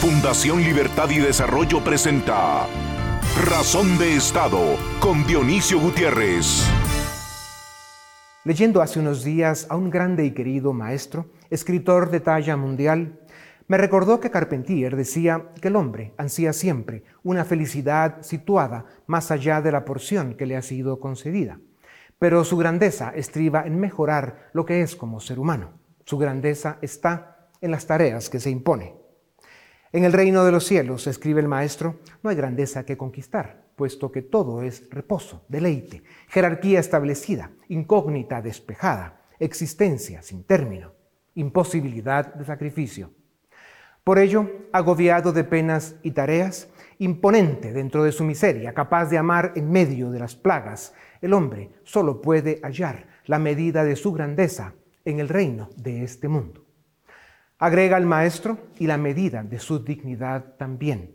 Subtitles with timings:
[0.00, 2.66] Fundación Libertad y Desarrollo presenta
[3.44, 6.66] Razón de Estado con Dionisio Gutiérrez.
[8.44, 13.20] Leyendo hace unos días a un grande y querido maestro, escritor de talla mundial,
[13.68, 19.60] me recordó que Carpentier decía que el hombre ansía siempre una felicidad situada más allá
[19.60, 21.60] de la porción que le ha sido concedida.
[22.18, 25.74] Pero su grandeza estriba en mejorar lo que es como ser humano.
[26.06, 28.99] Su grandeza está en las tareas que se impone.
[29.92, 34.12] En el reino de los cielos, escribe el maestro, no hay grandeza que conquistar, puesto
[34.12, 40.92] que todo es reposo, deleite, jerarquía establecida, incógnita despejada, existencia sin término,
[41.34, 43.10] imposibilidad de sacrificio.
[44.04, 46.68] Por ello, agobiado de penas y tareas,
[47.00, 51.70] imponente dentro de su miseria, capaz de amar en medio de las plagas, el hombre
[51.82, 56.69] solo puede hallar la medida de su grandeza en el reino de este mundo.
[57.60, 61.14] Agrega el maestro y la medida de su dignidad también.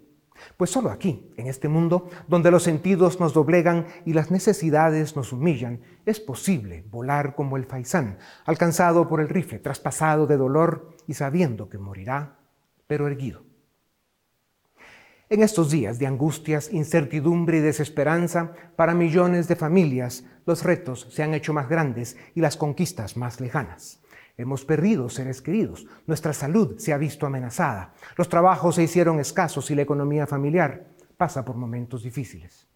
[0.57, 5.33] Pues solo aquí, en este mundo, donde los sentidos nos doblegan y las necesidades nos
[5.33, 11.15] humillan, es posible volar como el faisán, alcanzado por el rifle, traspasado de dolor y
[11.15, 12.37] sabiendo que morirá,
[12.85, 13.43] pero erguido.
[15.27, 21.23] En estos días de angustias, incertidumbre y desesperanza para millones de familias, los retos se
[21.23, 24.04] han hecho más grandes y las conquistas más lejanas.
[24.37, 29.71] Hemos perdido seres queridos, nuestra salud se ha visto amenazada, los trabajos se hicieron escasos
[29.71, 32.67] y la economía familiar pasa por momentos difíciles.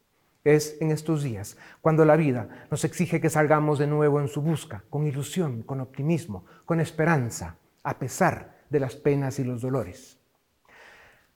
[0.46, 4.42] Es en estos días cuando la vida nos exige que salgamos de nuevo en su
[4.42, 10.18] busca, con ilusión, con optimismo, con esperanza, a pesar de las penas y los dolores.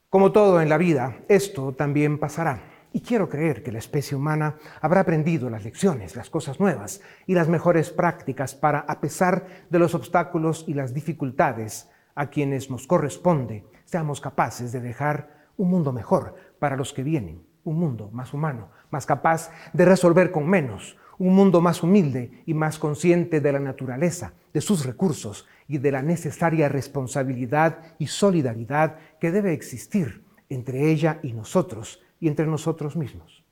[0.10, 2.73] Como todo en la vida, esto también pasará.
[2.96, 7.34] Y quiero creer que la especie humana habrá aprendido las lecciones, las cosas nuevas y
[7.34, 12.86] las mejores prácticas para, a pesar de los obstáculos y las dificultades a quienes nos
[12.86, 18.32] corresponde, seamos capaces de dejar un mundo mejor para los que vienen, un mundo más
[18.32, 23.54] humano, más capaz de resolver con menos, un mundo más humilde y más consciente de
[23.54, 30.24] la naturaleza, de sus recursos y de la necesaria responsabilidad y solidaridad que debe existir
[30.50, 33.44] entre ella y nosotros y entre nosotros mismos.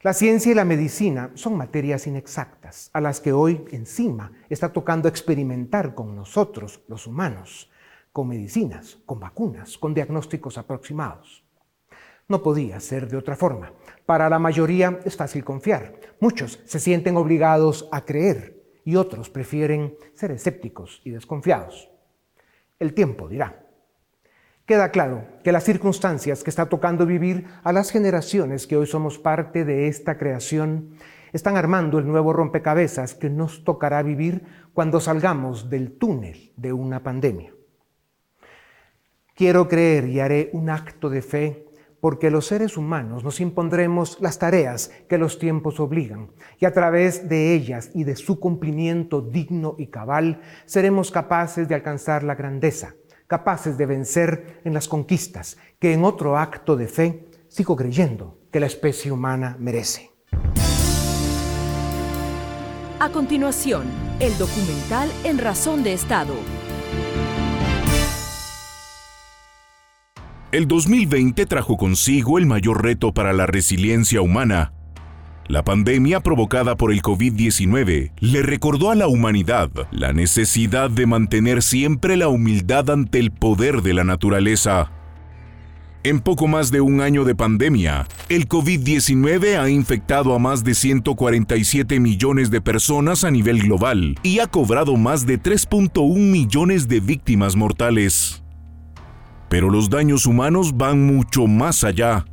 [0.00, 5.08] La ciencia y la medicina son materias inexactas a las que hoy encima está tocando
[5.08, 7.70] experimentar con nosotros, los humanos,
[8.12, 11.44] con medicinas, con vacunas, con diagnósticos aproximados.
[12.26, 13.72] No podía ser de otra forma.
[14.04, 15.94] Para la mayoría es fácil confiar.
[16.18, 21.88] Muchos se sienten obligados a creer y otros prefieren ser escépticos y desconfiados.
[22.80, 23.67] El tiempo dirá.
[24.68, 29.18] Queda claro que las circunstancias que está tocando vivir a las generaciones que hoy somos
[29.18, 30.90] parte de esta creación
[31.32, 34.42] están armando el nuevo rompecabezas que nos tocará vivir
[34.74, 37.54] cuando salgamos del túnel de una pandemia.
[39.34, 41.64] Quiero creer y haré un acto de fe
[42.02, 47.26] porque los seres humanos nos impondremos las tareas que los tiempos obligan y a través
[47.26, 52.96] de ellas y de su cumplimiento digno y cabal seremos capaces de alcanzar la grandeza
[53.28, 58.58] capaces de vencer en las conquistas que en otro acto de fe sigo creyendo que
[58.58, 60.10] la especie humana merece.
[63.00, 63.84] A continuación,
[64.18, 66.34] el documental En Razón de Estado.
[70.50, 74.72] El 2020 trajo consigo el mayor reto para la resiliencia humana
[75.48, 81.62] la pandemia provocada por el COVID-19 le recordó a la humanidad la necesidad de mantener
[81.62, 84.92] siempre la humildad ante el poder de la naturaleza.
[86.04, 90.74] En poco más de un año de pandemia, el COVID-19 ha infectado a más de
[90.74, 97.00] 147 millones de personas a nivel global y ha cobrado más de 3.1 millones de
[97.00, 98.44] víctimas mortales.
[99.48, 102.26] Pero los daños humanos van mucho más allá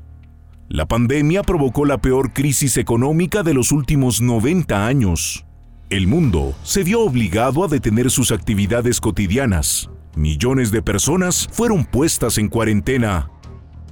[0.68, 5.46] la pandemia provocó la peor crisis económica de los últimos 90 años.
[5.92, 9.92] El mundo se vio obligado a detener sus actividades cotidianas.
[10.16, 13.30] Millones de personas fueron puestas en cuarentena.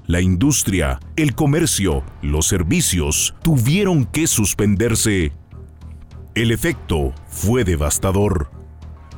[0.07, 5.31] La industria, el comercio, los servicios tuvieron que suspenderse.
[6.33, 8.49] El efecto fue devastador.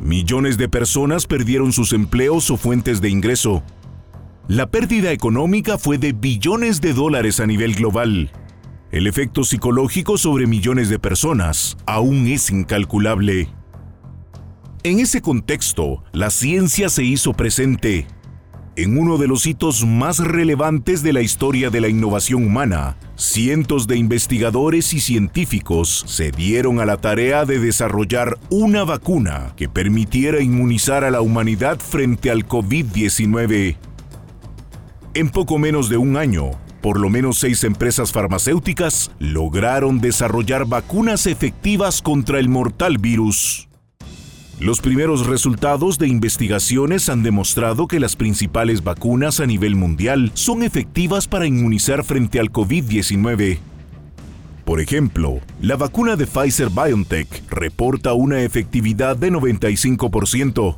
[0.01, 3.63] Millones de personas perdieron sus empleos o fuentes de ingreso.
[4.47, 8.31] La pérdida económica fue de billones de dólares a nivel global.
[8.92, 13.50] El efecto psicológico sobre millones de personas aún es incalculable.
[14.83, 18.06] En ese contexto, la ciencia se hizo presente.
[18.75, 23.88] En uno de los hitos más relevantes de la historia de la innovación humana, cientos
[23.88, 30.39] de investigadores y científicos se dieron a la tarea de desarrollar una vacuna que permitiera
[30.39, 33.77] inmunizar a la humanidad frente al COVID-19.
[35.15, 36.51] En poco menos de un año,
[36.81, 43.69] por lo menos seis empresas farmacéuticas lograron desarrollar vacunas efectivas contra el mortal virus.
[44.59, 50.63] Los primeros resultados de investigaciones han demostrado que las principales vacunas a nivel mundial son
[50.63, 53.59] efectivas para inmunizar frente al COVID-19.
[54.65, 60.77] Por ejemplo, la vacuna de Pfizer BioNTech reporta una efectividad de 95%.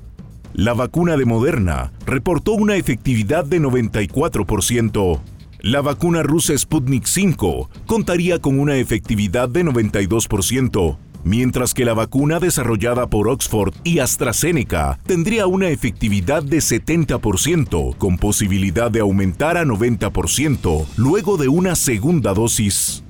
[0.54, 5.20] La vacuna de Moderna reportó una efectividad de 94%.
[5.62, 12.40] La vacuna rusa Sputnik 5 contaría con una efectividad de 92%, mientras que la vacuna
[12.40, 19.66] desarrollada por Oxford y AstraZeneca tendría una efectividad de 70%, con posibilidad de aumentar a
[19.66, 23.04] 90% luego de una segunda dosis.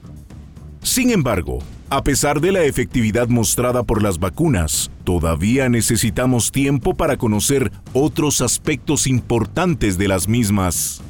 [0.82, 7.18] Sin embargo, a pesar de la efectividad mostrada por las vacunas, todavía necesitamos tiempo para
[7.18, 11.02] conocer otros aspectos importantes de las mismas.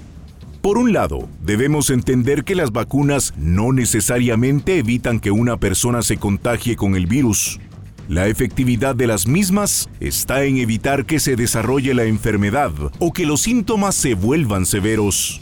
[0.62, 6.18] Por un lado, debemos entender que las vacunas no necesariamente evitan que una persona se
[6.18, 7.60] contagie con el virus.
[8.08, 13.26] La efectividad de las mismas está en evitar que se desarrolle la enfermedad o que
[13.26, 15.42] los síntomas se vuelvan severos.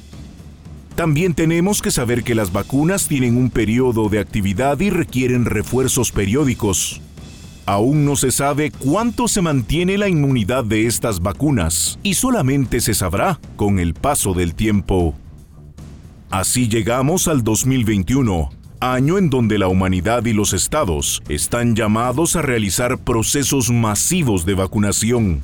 [0.96, 6.14] También tenemos que saber que las vacunas tienen un periodo de actividad y requieren refuerzos
[6.14, 7.02] periódicos.
[7.66, 12.94] Aún no se sabe cuánto se mantiene la inmunidad de estas vacunas y solamente se
[12.94, 15.16] sabrá con el paso del tiempo.
[16.30, 22.42] Así llegamos al 2021, año en donde la humanidad y los estados están llamados a
[22.42, 25.42] realizar procesos masivos de vacunación.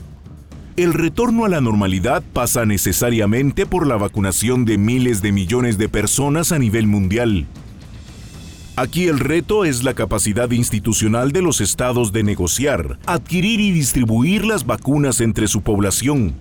[0.77, 5.89] El retorno a la normalidad pasa necesariamente por la vacunación de miles de millones de
[5.89, 7.47] personas a nivel mundial,
[8.77, 14.45] Aquí el reto es la capacidad institucional de los estados de negociar, adquirir y distribuir
[14.45, 16.35] las vacunas entre su población.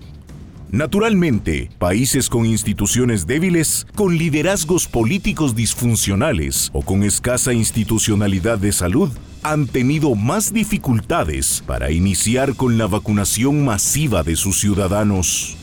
[0.71, 9.09] Naturalmente, países con instituciones débiles, con liderazgos políticos disfuncionales o con escasa institucionalidad de salud,
[9.43, 15.57] han tenido más dificultades para iniciar con la vacunación masiva de sus ciudadanos.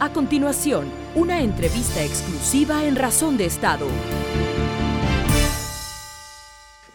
[0.00, 0.84] A continuación,
[1.14, 3.86] una entrevista exclusiva en Razón de Estado.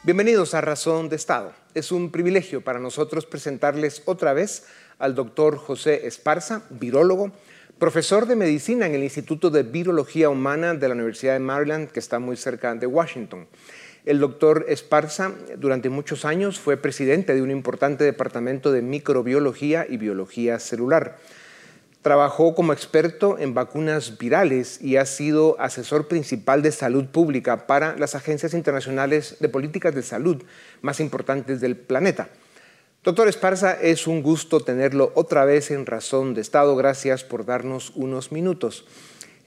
[0.05, 1.51] Bienvenidos a Razón de Estado.
[1.73, 4.67] Es un privilegio para nosotros presentarles otra vez
[4.99, 7.31] al doctor José Esparza, virólogo,
[7.79, 11.99] profesor de medicina en el Instituto de Virología Humana de la Universidad de Maryland, que
[11.99, 13.47] está muy cerca de Washington.
[14.05, 19.97] El doctor Esparza durante muchos años fue presidente de un importante departamento de microbiología y
[19.97, 21.17] biología celular.
[22.05, 27.97] Trabajó como experto en vacunas virales y ha sido asesor principal de salud pública para
[27.97, 30.43] las agencias internacionales de políticas de salud
[30.83, 32.29] más importantes del planeta.
[33.03, 36.75] Doctor Esparza, es un gusto tenerlo otra vez en Razón de Estado.
[36.75, 38.85] Gracias por darnos unos minutos.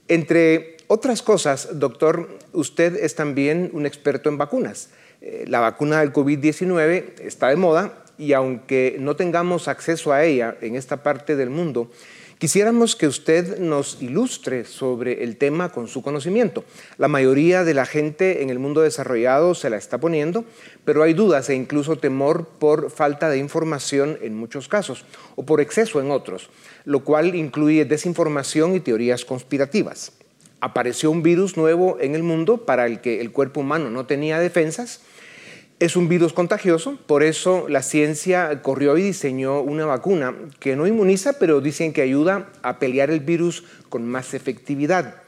[0.08, 4.90] Entre otras cosas, doctor, usted es también un experto en vacunas.
[5.20, 10.56] Eh, la vacuna del COVID-19 está de moda y aunque no tengamos acceso a ella
[10.60, 11.92] en esta parte del mundo,
[12.38, 16.62] Quisiéramos que usted nos ilustre sobre el tema con su conocimiento.
[16.96, 20.44] La mayoría de la gente en el mundo desarrollado se la está poniendo,
[20.84, 25.60] pero hay dudas e incluso temor por falta de información en muchos casos o por
[25.60, 26.48] exceso en otros,
[26.84, 30.12] lo cual incluye desinformación y teorías conspirativas.
[30.60, 34.38] Apareció un virus nuevo en el mundo para el que el cuerpo humano no tenía
[34.38, 35.00] defensas
[35.80, 40.86] es un virus contagioso, por eso la ciencia corrió y diseñó una vacuna que no
[40.86, 45.22] inmuniza, pero dicen que ayuda a pelear el virus con más efectividad.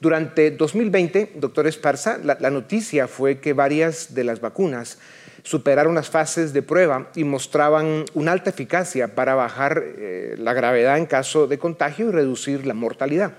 [0.00, 4.98] Durante 2020, doctor Esparza, la, noticia fue que varias de las vacunas
[5.42, 10.98] superaron las fases de prueba y mostraban una alta eficacia para bajar eh, la gravedad
[10.98, 13.32] en caso de contagio y reducir la mortalidad.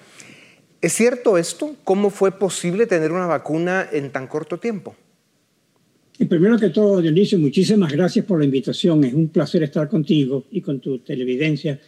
[0.81, 1.75] ¿Es cierto esto?
[1.85, 4.95] ¿Cómo fue posible tener una vacuna en tan corto tiempo?
[6.21, 9.05] Y primero que todo, Dionisio, muchísimas gracias por la invitación.
[9.05, 11.79] Es un placer estar contigo y con tu televidencia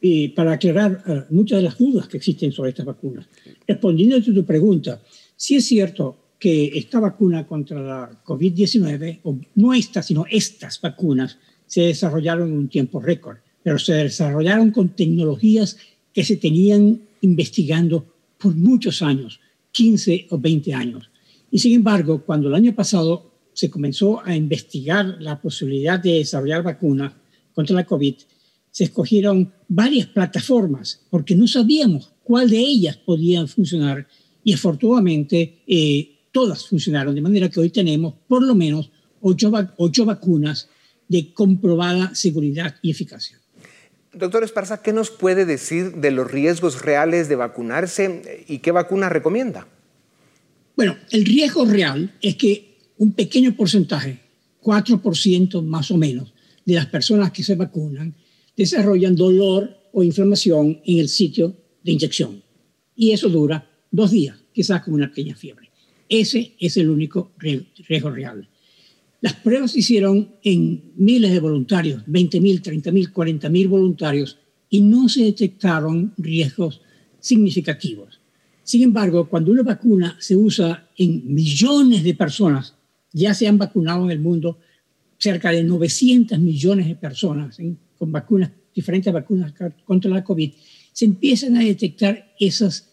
[0.00, 3.26] y para aclarar eh, muchas de las dudas que existen sobre estas vacunas.
[3.68, 5.02] Respondiendo a tu pregunta,
[5.36, 11.36] sí es cierto que esta vacuna contra la COVID-19, o no esta, sino estas vacunas,
[11.66, 15.76] se desarrollaron en un tiempo récord, pero se desarrollaron con tecnologías
[16.12, 18.06] que se tenían investigando
[18.38, 19.40] por muchos años,
[19.72, 21.10] 15 o 20 años.
[21.50, 26.62] Y sin embargo, cuando el año pasado se comenzó a investigar la posibilidad de desarrollar
[26.62, 27.12] vacunas
[27.54, 28.14] contra la COVID,
[28.70, 34.06] se escogieron varias plataformas porque no sabíamos cuál de ellas podían funcionar
[34.42, 40.04] y afortunadamente eh, todas funcionaron, de manera que hoy tenemos por lo menos ocho, ocho
[40.04, 40.68] vacunas
[41.08, 43.40] de comprobada seguridad y eficacia.
[44.12, 49.08] Doctor Esparza, ¿qué nos puede decir de los riesgos reales de vacunarse y qué vacuna
[49.08, 49.66] recomienda?
[50.76, 54.20] Bueno, el riesgo real es que un pequeño porcentaje,
[54.62, 56.32] 4% más o menos,
[56.64, 58.14] de las personas que se vacunan
[58.56, 62.42] desarrollan dolor o inflamación en el sitio de inyección.
[62.96, 65.70] Y eso dura dos días, quizás con una pequeña fiebre.
[66.08, 68.48] Ese es el único riesgo real.
[69.20, 75.24] Las pruebas se hicieron en miles de voluntarios, 20.000, 30.000, 40.000 voluntarios, y no se
[75.24, 76.80] detectaron riesgos
[77.20, 78.20] significativos.
[78.62, 82.74] Sin embargo, cuando una vacuna se usa en millones de personas,
[83.14, 84.58] ya se han vacunado en el mundo
[85.16, 87.56] cerca de 900 millones de personas
[87.96, 89.54] con vacunas, diferentes vacunas
[89.86, 90.52] contra la COVID,
[90.92, 92.90] se empiezan a detectar esas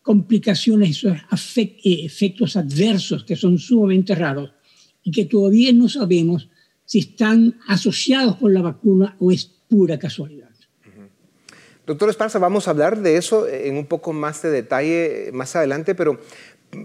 [0.00, 1.16] complicaciones, esos
[1.56, 4.52] eh, efectos adversos que son sumamente raros
[5.02, 6.48] y que todavía no sabemos
[6.84, 10.50] si están asociados con la vacuna o es pura casualidad.
[11.86, 15.94] Doctor Esparza, vamos a hablar de eso en un poco más de detalle más adelante,
[15.94, 16.18] pero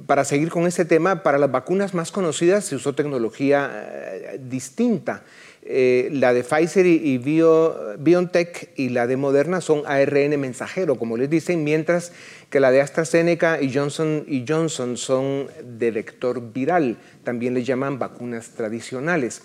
[0.06, 5.24] para seguir con este tema, para las vacunas más conocidas se usó tecnología eh, distinta.
[5.62, 11.30] Eh, la de Pfizer y, BioNTech y la de Moderna son ARN mensajero, como les
[11.30, 12.12] dicen, mientras
[12.50, 18.00] que la de AstraZeneca y Johnson y Johnson son de vector viral, también les llaman
[18.00, 19.44] vacunas tradicionales.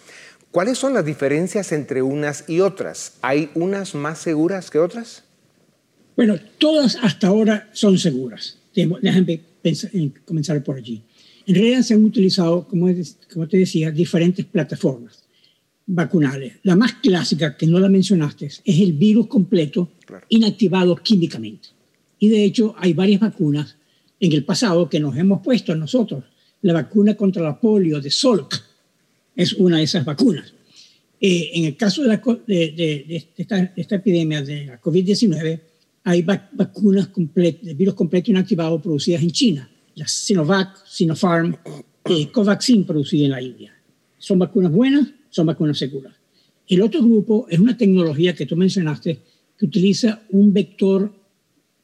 [0.51, 3.19] ¿Cuáles son las diferencias entre unas y otras?
[3.23, 5.25] ¿Hay unas más seguras que otras?
[6.17, 8.61] Bueno, todas hasta ahora son seguras.
[8.73, 9.54] Déjenme
[10.25, 11.03] comenzar por allí.
[11.47, 12.89] En realidad se han utilizado, como,
[13.33, 15.25] como te decía, diferentes plataformas
[15.87, 16.55] vacunales.
[16.63, 19.93] La más clásica, que no la mencionaste, es el virus completo
[20.29, 21.69] inactivado químicamente.
[22.19, 23.77] Y de hecho hay varias vacunas
[24.21, 26.25] en el pasado que nos hemos puesto nosotros.
[26.63, 28.63] La vacuna contra la polio de Salk
[29.37, 30.55] es una de esas vacunas.
[31.21, 35.61] Eh, en el caso de, la, de, esta, epidemia de la COVID-19,
[36.05, 39.71] hay vacunas de virus completo inactivado producidas en China.
[39.95, 41.57] La Sinovac, Sinopharm,
[42.09, 43.75] y Covaxin producida en la India.
[44.19, 46.15] Son vacunas buenas, son vacunas seguras.
[46.69, 49.19] El otro grupo es una tecnología que tú mencionaste
[49.57, 51.13] que utiliza un vector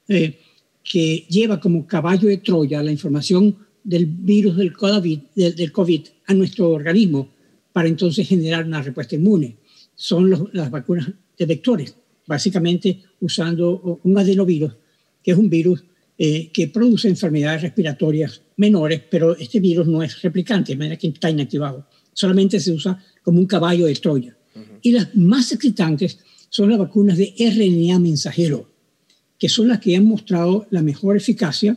[0.09, 0.39] eh,
[0.83, 6.35] que lleva como caballo de Troya la información del virus del COVID, del, COVID a
[6.35, 7.31] nuestro organismo
[7.73, 9.57] para entonces generar una respuesta inmune.
[9.95, 11.95] Son las vacunas de vectores,
[12.31, 14.73] básicamente usando un adenovirus,
[15.23, 15.83] que es un virus
[16.17, 21.09] eh, que produce enfermedades respiratorias menores, pero este virus no es replicante, de manera que
[21.09, 21.87] está inactivado.
[22.13, 24.37] Solamente se usa como un caballo de Troya.
[24.83, 26.19] Y las más excitantes
[26.49, 28.71] son las vacunas de RNA mensajero,
[29.39, 31.77] que son las que han mostrado la mejor eficacia.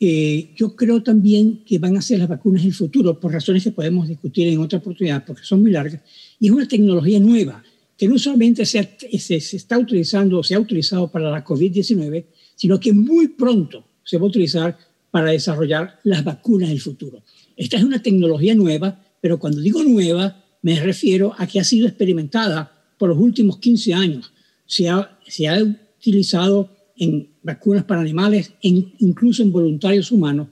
[0.00, 3.72] Eh, yo creo también que van a ser las vacunas del futuro, por razones que
[3.72, 6.00] podemos discutir en otra oportunidad, porque son muy largas.
[6.38, 7.62] Y es una tecnología nueva,
[8.02, 12.24] que no solamente se, se, se está utilizando o se ha utilizado para la COVID-19,
[12.56, 14.76] sino que muy pronto se va a utilizar
[15.12, 17.22] para desarrollar las vacunas del futuro.
[17.56, 21.86] Esta es una tecnología nueva, pero cuando digo nueva, me refiero a que ha sido
[21.86, 24.32] experimentada por los últimos 15 años.
[24.66, 30.48] Se ha, se ha utilizado en vacunas para animales, incluso en voluntarios humanos,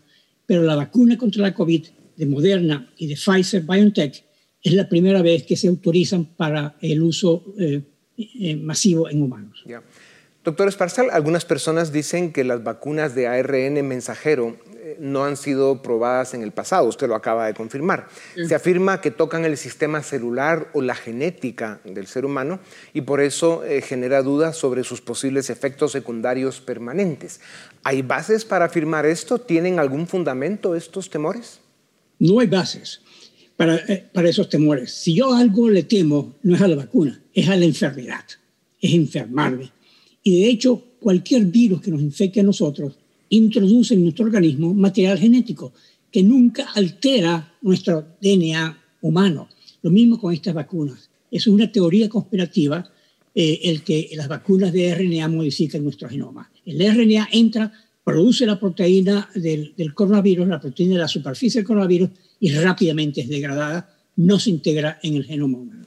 [0.46, 1.84] pero la vacuna contra la COVID
[2.16, 4.29] de Moderna y de Pfizer BioNTech
[4.62, 7.82] es la primera vez que se autorizan para el uso eh,
[8.16, 9.64] eh, masivo en humanos.
[10.44, 14.56] Doctor Esparzal, algunas personas dicen que las vacunas de ARN mensajero
[14.98, 18.08] no han sido probadas en el pasado, usted lo acaba de confirmar.
[18.46, 22.60] Se afirma que tocan el sistema celular o la genética del ser humano
[22.92, 27.40] y por eso eh, genera dudas sobre sus posibles efectos secundarios permanentes.
[27.82, 29.38] ¿Hay bases para afirmar esto?
[29.38, 31.60] ¿Tienen algún fundamento estos temores?
[32.18, 33.02] No hay bases
[33.60, 34.90] para, eh, para esos temores.
[34.90, 38.24] Si yo algo le temo, no es a la vacuna, es a la enfermedad,
[38.80, 39.70] es enfermarme.
[40.22, 42.94] Y de hecho, cualquier virus que nos infecte a nosotros
[43.28, 45.74] introduce en nuestro organismo material genético
[46.10, 49.50] que nunca altera nuestro DNA humano.
[49.82, 51.10] Lo mismo con estas vacunas.
[51.30, 52.90] Es una teoría conspirativa
[53.34, 56.50] eh, el que las vacunas de RNA modifican nuestro genoma.
[56.64, 57.70] El RNA entra,
[58.04, 63.28] produce la proteína del, coronavirus, la proteína de la superficie del coronavirus, y rápidamente es
[63.28, 65.84] degradada, no se integra en el genoma humano.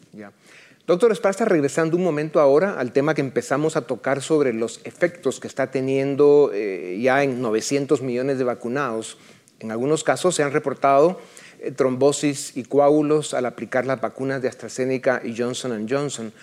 [0.86, 5.40] Doctor Esparza, regresando un momento ahora al tema que empezamos a tocar sobre los efectos
[5.40, 9.18] que está teniendo eh, ya en 900 millones de vacunados.
[9.62, 11.22] En algunos casos se han reportado
[11.62, 16.34] eh, trombosis y coágulos al aplicar las vacunas de AstraZeneca y Johnson Johnson.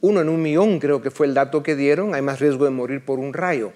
[0.00, 2.70] Uno en un millón creo que fue el dato que dieron, hay más riesgo de
[2.70, 3.72] morir por un rayo.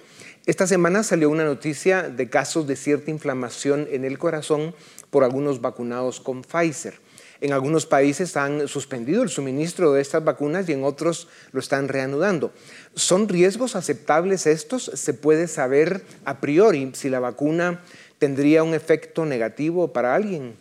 [0.46, 4.74] Esta semana salió una noticia de casos de cierta inflamación en el corazón
[5.08, 6.94] por algunos vacunados con Pfizer.
[7.40, 11.88] En algunos países han suspendido el suministro de estas vacunas y en otros lo están
[11.88, 12.52] reanudando.
[12.94, 14.90] ¿Son riesgos aceptables estos?
[14.92, 17.82] ¿Se puede saber a priori si la vacuna
[18.18, 20.56] tendría un efecto negativo para alguien?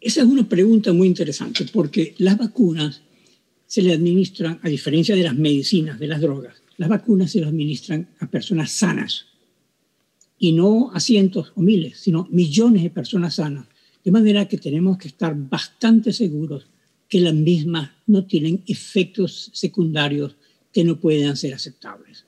[0.00, 3.02] Esa es una pregunta muy interesante porque las vacunas
[3.68, 7.50] se le administran, a diferencia de las medicinas, de las drogas, las vacunas se las
[7.50, 9.26] administran a personas sanas
[10.38, 13.66] y no a cientos o miles, sino millones de personas sanas.
[14.04, 16.66] De manera que tenemos que estar bastante seguros
[17.08, 20.34] que las mismas no tienen efectos secundarios
[20.72, 22.24] que no puedan ser aceptables.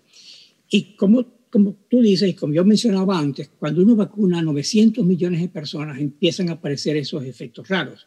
[0.71, 5.05] Y como, como tú dices, y como yo mencionaba antes, cuando uno vacuna a 900
[5.05, 8.07] millones de personas empiezan a aparecer esos efectos raros.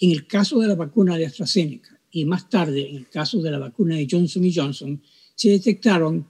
[0.00, 3.50] En el caso de la vacuna de AstraZeneca, y más tarde, en el caso de
[3.50, 5.02] la vacuna de Johnson Johnson,
[5.34, 6.26] se detectaron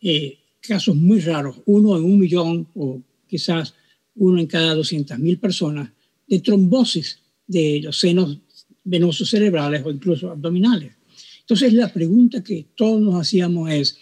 [0.00, 3.74] eh, casos muy raros, uno en un millón o quizás
[4.16, 5.90] uno en cada 200.000 personas,
[6.26, 8.38] de trombosis de los senos
[8.84, 10.92] venosos cerebrales o incluso abdominales.
[11.40, 13.98] Entonces la pregunta que todos nos hacíamos es,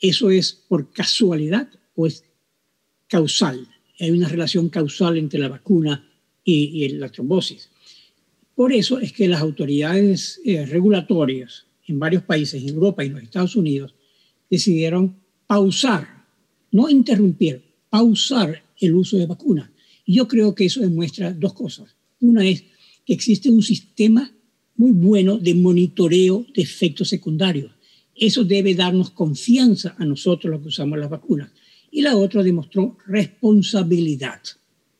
[0.00, 2.24] ¿eso es por casualidad o es
[3.08, 3.66] causal?
[4.00, 6.06] Hay una relación causal entre la vacuna
[6.42, 7.70] y, y la trombosis.
[8.54, 13.14] Por eso es que las autoridades eh, regulatorias en varios países, en Europa y en
[13.14, 13.94] los Estados Unidos,
[14.50, 16.24] decidieron pausar,
[16.72, 19.70] no interrumpir, pausar el uso de vacunas.
[20.04, 21.94] Y yo creo que eso demuestra dos cosas.
[22.20, 22.64] Una es
[23.04, 24.30] que existe un sistema
[24.76, 27.72] muy bueno de monitoreo de efectos secundarios.
[28.14, 31.50] Eso debe darnos confianza a nosotros los que usamos las vacunas.
[31.90, 34.40] Y la otra demostró responsabilidad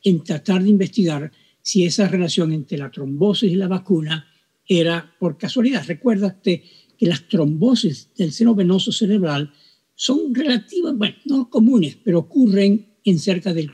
[0.03, 4.27] en tratar de investigar si esa relación entre la trombosis y la vacuna
[4.67, 5.85] era por casualidad.
[5.87, 6.65] Recuérdate
[6.99, 9.53] que las trombosis del seno venoso cerebral
[9.95, 13.71] son relativas, bueno, no comunes, pero ocurren en cerca de,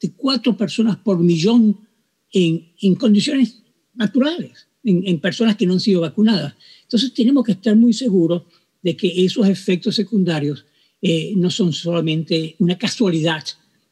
[0.00, 1.88] de cuatro personas por millón
[2.32, 3.62] en, en condiciones
[3.94, 6.54] naturales, en, en, personas que no han sido vacunadas.
[6.82, 8.42] Entonces tenemos que estar muy seguros
[8.82, 10.64] de que esos efectos secundarios
[11.02, 13.44] eh, no son solamente una casualidad,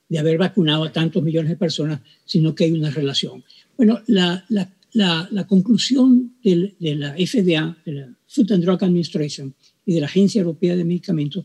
[0.08, 3.44] de haber vacunado a tantos millones de personas, sino que hay una relación.
[3.76, 9.94] Bueno, la, la, la, conclusión de la FDA, de la Food and Drug Administration y
[9.94, 11.44] de la Agencia Europea de Medicamentos,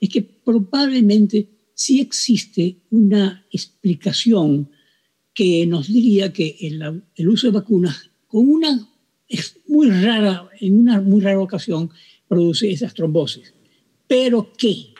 [0.00, 4.70] es que probablemente sí existe una explicación
[5.32, 8.88] que nos diría que el, el uso de vacunas con una
[9.28, 11.90] es muy rara, en una muy rara ocasión
[12.28, 13.52] produce esas trombosis,
[14.06, 14.94] pero que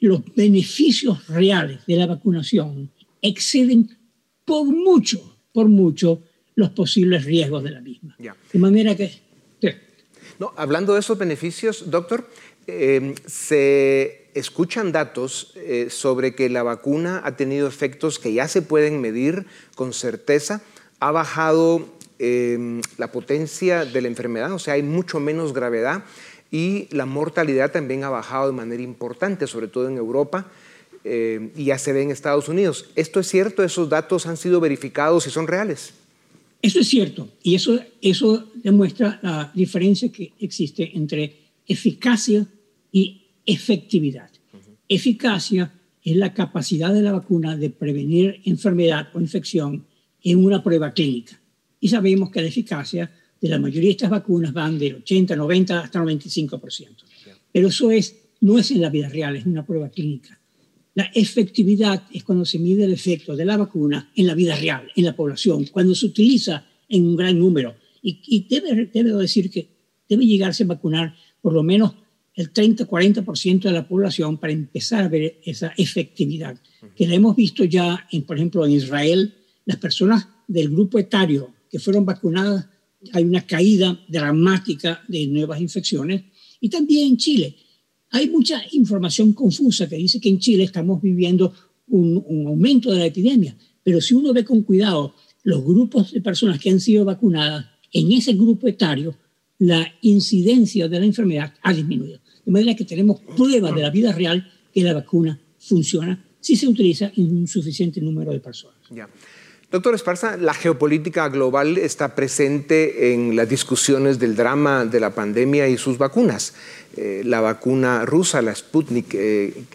[0.00, 2.90] los beneficios reales de la vacunación
[3.22, 3.96] exceden
[4.44, 6.22] por mucho, por mucho,
[6.56, 8.16] los posibles riesgos de la misma.
[8.18, 9.24] De manera que...
[10.38, 12.28] No, hablando de esos beneficios, doctor,
[12.66, 18.60] eh, se escuchan datos eh, sobre que la vacuna ha tenido efectos que ya se
[18.60, 20.60] pueden medir con certeza,
[21.00, 21.88] ha bajado
[22.18, 26.04] eh, la potencia de la enfermedad, o sea, hay mucho menos gravedad
[26.50, 30.46] y la mortalidad también ha bajado de manera importante, sobre todo en Europa.
[31.08, 32.90] Eh, y ya se ve en Estados Unidos.
[32.96, 33.62] ¿Esto es cierto?
[33.62, 35.94] ¿Esos datos han sido verificados y son reales?
[36.66, 37.28] Eso es cierto.
[37.44, 42.44] Y eso, eso demuestra la diferencia que existe entre eficacia
[42.90, 44.28] y efectividad.
[44.88, 49.86] Eficacia es la capacidad de la vacuna de prevenir enfermedad o infección
[50.24, 51.40] en una prueba clínica.
[51.78, 55.80] Y sabemos que la eficacia de la mayoría de estas vacunas van del 80, 90
[55.82, 56.88] hasta 95%.
[57.52, 60.36] Pero eso es, no es en la vida real, es una prueba clínica.
[60.96, 64.88] La efectividad es cuando se mide el efecto de la vacuna en la vida real,
[64.96, 67.76] en la población, cuando se utiliza en un gran número.
[68.00, 69.68] Y, y debe, debo decir que
[70.08, 71.92] debe llegarse a vacunar por lo menos
[72.34, 76.58] el 30-40% de la población para empezar a ver esa efectividad,
[76.94, 79.34] que la hemos visto ya, en, por ejemplo, en Israel,
[79.66, 82.68] las personas del grupo etario que fueron vacunadas
[83.12, 86.24] hay una caída dramática de nuevas infecciones
[86.58, 87.56] y también en Chile.
[88.10, 91.52] Hay mucha información confusa que dice que en Chile estamos viviendo
[91.88, 96.58] un, aumento de la epidemia, pero si uno ve con cuidado los grupos de personas
[96.58, 99.16] que han sido vacunadas, en ese grupo etario
[99.58, 102.20] la incidencia de la enfermedad ha disminuido.
[102.44, 106.68] De manera que tenemos pruebas de la vida real que la vacuna funciona si se
[106.68, 108.76] utiliza en un suficiente número de personas.
[109.68, 115.66] Doctor Esparza, la geopolítica global está presente en las discusiones del drama de la pandemia
[115.66, 116.54] y sus vacunas.
[116.96, 119.16] Eh, la vacuna rusa, la Sputnik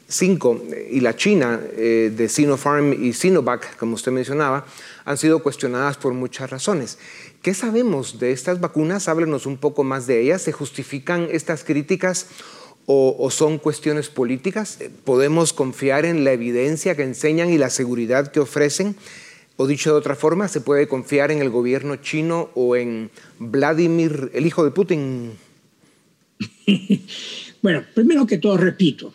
[0.08, 4.65] 5, eh, y la china eh, de Sinopharm y Sinovac, como usted mencionaba,
[5.04, 6.97] han sido cuestionadas por muchas razones.
[7.41, 9.10] ¿Qué sabemos de estas vacunas?
[9.10, 10.41] Háblenos un poco más de ellas.
[10.41, 12.27] ¿Se justifican estas críticas
[12.86, 14.80] o, son cuestiones políticas?
[15.04, 18.95] ¿Podemos confiar en la evidencia que enseñan y la seguridad que ofrecen?
[19.57, 24.31] O dicho de otra forma, ¿se puede confiar en el gobierno chino o en Vladimir,
[24.33, 25.31] el hijo de Putin?
[27.61, 29.13] bueno, primero que todo, repito,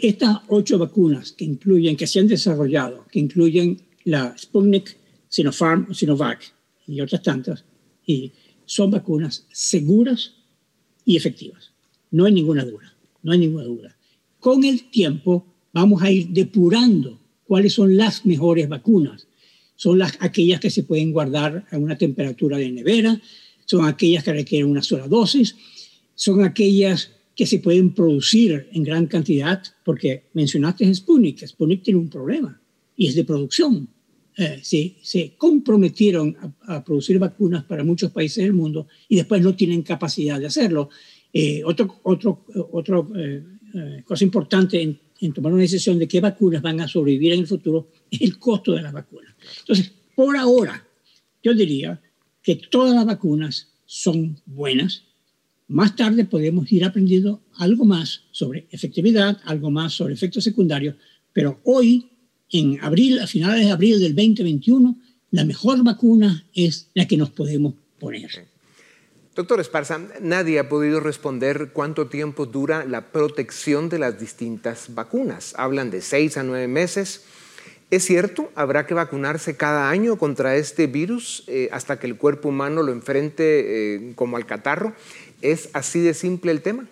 [0.00, 4.96] estas ocho vacunas que incluyen, que se han desarrollado, que incluyen la Sputnik,
[5.28, 6.40] Sinopharm, Sinovac
[6.86, 7.64] y otras tantas,
[8.06, 8.32] y
[8.64, 10.34] son vacunas seguras
[11.04, 11.72] y efectivas.
[12.10, 13.96] No hay ninguna duda, no hay ninguna duda.
[14.40, 19.25] Con el tiempo vamos a ir depurando cuáles son las mejores vacunas.
[19.76, 23.20] Son las, aquellas que se pueden guardar a una temperatura de nevera,
[23.64, 25.56] son aquellas que requieren una sola dosis,
[26.14, 32.08] son aquellas que se pueden producir en gran cantidad, porque mencionaste Sputnik, Sputnik tiene un
[32.08, 32.60] problema
[32.96, 33.88] y es de producción.
[34.38, 39.54] Eh, se, se, comprometieron a, producir vacunas para muchos países del mundo y después no
[39.54, 40.90] tienen capacidad de hacerlo.
[41.32, 43.42] Eh, otro, otro, otro eh,
[44.04, 47.46] cosa importante en, en, tomar una decisión de qué vacunas van a sobrevivir en el
[47.46, 49.34] futuro es el costo de las vacunas.
[49.60, 50.86] Entonces, por ahora,
[51.42, 52.00] yo diría
[52.42, 55.04] que todas las vacunas son buenas,
[55.68, 60.94] más tarde podemos ir aprendiendo algo más sobre efectividad, algo más sobre efectos secundarios,
[61.32, 62.08] pero hoy,
[62.50, 64.96] en abril, a finales de abril del 2021,
[65.32, 68.30] la mejor vacuna es la que nos podemos poner.
[69.36, 75.54] Doctor Esparza, nadie ha podido responder cuánto tiempo dura la protección de las distintas vacunas.
[75.58, 77.26] Hablan de seis a nueve meses.
[77.90, 78.50] ¿Es cierto?
[78.54, 82.92] ¿Habrá que vacunarse cada año contra este virus eh, hasta que el cuerpo humano lo
[82.92, 84.94] enfrente eh, como al catarro?
[85.42, 86.88] ¿Es así de simple el tema?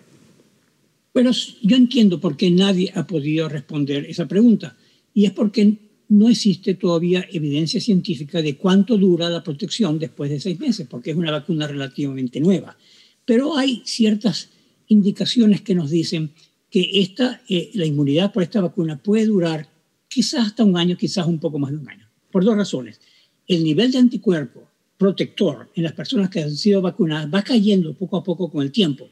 [1.15, 1.31] Bueno,
[1.63, 4.77] yo entiendo por qué nadie ha podido responder esa pregunta.
[5.15, 5.79] Y es porque
[6.09, 11.11] no existe todavía evidencia científica de cuánto dura la protección después de seis meses, porque
[11.11, 12.77] es una vacuna relativamente nueva.
[13.25, 14.49] Pero hay ciertas
[14.87, 16.31] indicaciones que nos dicen
[16.69, 19.69] que esta, eh, la inmunidad por esta vacuna puede durar
[20.07, 22.99] quizás hasta un año, quizás un poco más de un año, por dos razones.
[23.47, 28.17] El nivel de anticuerpo protector en las personas que han sido vacunadas va cayendo poco
[28.17, 29.09] a poco con el tiempo.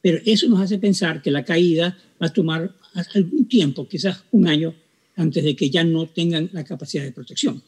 [0.00, 2.74] Pero eso nos hace pensar que la caída va a tomar
[3.14, 4.74] algún tiempo, quizás un año,
[5.16, 7.62] antes de que ya no tengan la capacidad de protección.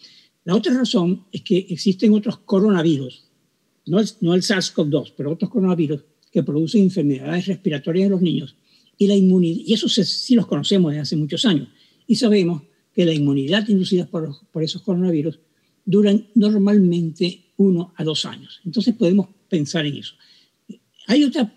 [0.45, 3.25] La otra razón es que existen otros coronavirus,
[3.87, 8.57] no el, no el SARS-CoV-2, pero otros coronavirus que producen enfermedades respiratorias en los niños.
[8.97, 11.69] Y, la inmunidad, y eso sí los conocemos desde hace muchos años.
[12.07, 12.63] Y sabemos
[12.95, 15.39] que la inmunidad inducida por, por esos coronavirus
[15.85, 18.61] duran normalmente uno a dos años.
[18.65, 20.15] Entonces podemos pensar en eso.
[21.07, 21.53] Hay otra,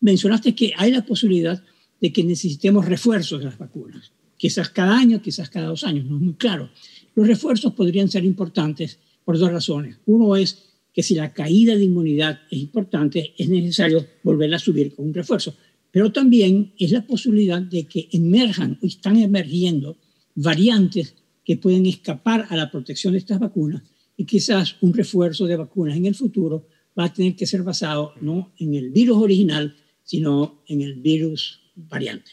[0.00, 1.62] mencionaste que hay la posibilidad
[2.00, 4.12] de que necesitemos refuerzos de las vacunas.
[4.38, 6.70] Quizás cada año, quizás cada dos años, no es muy claro.
[7.14, 9.98] Los refuerzos podrían ser importantes por dos razones.
[10.06, 14.94] Uno es que si la caída de inmunidad es importante, es necesario volverla a subir
[14.94, 15.54] con un refuerzo.
[15.90, 19.98] Pero también es la posibilidad de que emerjan o están emergiendo
[20.34, 23.82] variantes que pueden escapar a la protección de estas vacunas
[24.16, 26.66] y quizás un refuerzo de vacunas en el futuro
[26.98, 31.60] va a tener que ser basado no en el virus original, sino en el virus
[31.74, 32.32] variante.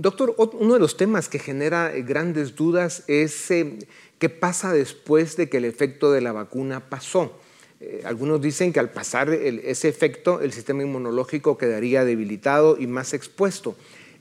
[0.00, 3.80] Doctor, uno de los temas que genera eh, grandes dudas es eh,
[4.20, 7.36] qué pasa después de que el efecto de la vacuna pasó.
[7.80, 13.12] Eh, algunos dicen que al pasar ese efecto el sistema inmunológico quedaría debilitado y más
[13.12, 13.74] expuesto.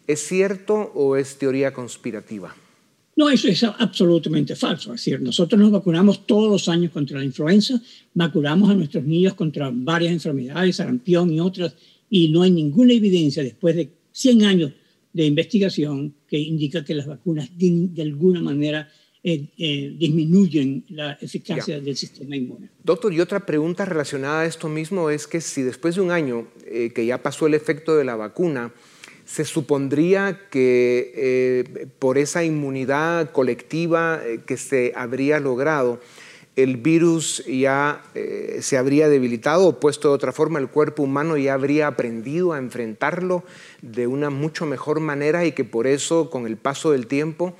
[0.08, 2.56] ¿Es cierto o es teoría conspirativa?
[3.16, 4.96] No, eso es absolutamente falso.
[4.96, 7.80] Es decir, nosotros nos vacunamos todos los años contra la influenza,
[8.16, 11.76] vacunamos a nuestros niños contra varias enfermedades, sarampión y otras,
[12.10, 14.72] y no hay ninguna evidencia después de 100 años
[15.14, 18.90] de investigación que indica que las vacunas de, alguna manera
[19.24, 22.70] eh, eh, disminuyen la eficacia del sistema inmune.
[22.84, 26.48] Doctor, y otra pregunta relacionada a esto mismo es que si después de un año
[26.66, 28.74] eh, que ya pasó el efecto de la vacuna,
[29.26, 36.00] se supondría que por esa inmunidad colectiva que se habría logrado,
[36.58, 41.38] el virus ya eh, se habría debilitado o puesto de otra forma, el cuerpo humano
[41.38, 43.46] ya habría aprendido a enfrentarlo
[43.82, 47.56] de una mucho mejor manera y que por eso con el paso del tiempo,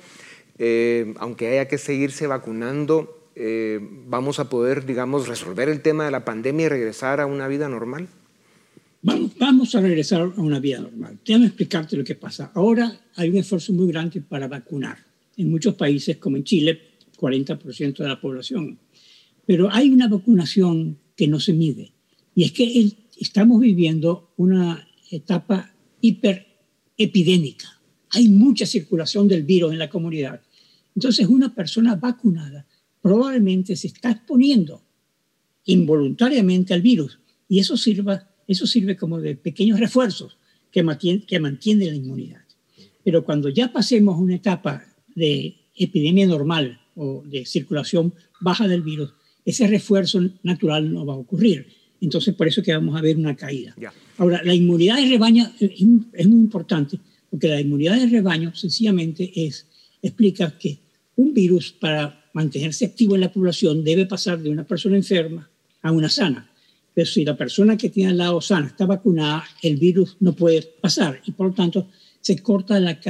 [1.18, 3.30] aunque haya que seguirse vacunando,
[4.06, 7.68] vamos a poder, digamos, resolver el tema de la pandemia y regresar a una vida
[7.68, 8.08] normal.
[9.00, 11.18] Vamos, a regresar a una vida normal.
[11.24, 12.50] Déjame explicarte lo que pasa.
[12.54, 14.98] Ahora hay un esfuerzo muy grande para vacunar.
[15.36, 16.80] En muchos países, como en Chile,
[17.16, 18.78] 40% de la población.
[19.48, 21.94] Pero hay una vacunación que no se mide.
[22.34, 27.80] Y es que estamos viviendo una etapa hiperepidémica.
[28.10, 30.42] Hay mucha circulación del virus en la comunidad.
[30.94, 32.66] Entonces, una persona vacunada
[33.00, 34.82] probablemente se está exponiendo
[35.64, 37.18] involuntariamente al virus.
[37.48, 40.36] Y eso sirva eso sirve como de pequeños refuerzos
[40.70, 42.42] que mantienen que mantiene la inmunidad.
[43.02, 44.84] Pero cuando ya pasemos una etapa
[45.14, 49.14] de epidemia normal o de circulación baja del virus,
[49.48, 51.66] ese refuerzo natural no va a ocurrir.
[52.02, 53.74] Entonces, por eso que vamos a ver una caída.
[54.18, 56.98] Ahora, la inmunidad de rebaño es, muy importante,
[57.30, 59.66] porque la inmunidad de rebaño sencillamente es,
[60.02, 60.76] explica que
[61.16, 65.48] un virus para mantenerse activo en la población debe pasar de una persona enferma
[65.80, 66.50] a una sana.
[66.92, 70.60] Pero si la persona que tiene al lado sana está vacunada, el virus no puede
[70.60, 71.88] pasar y por lo tanto
[72.20, 73.00] se corta la,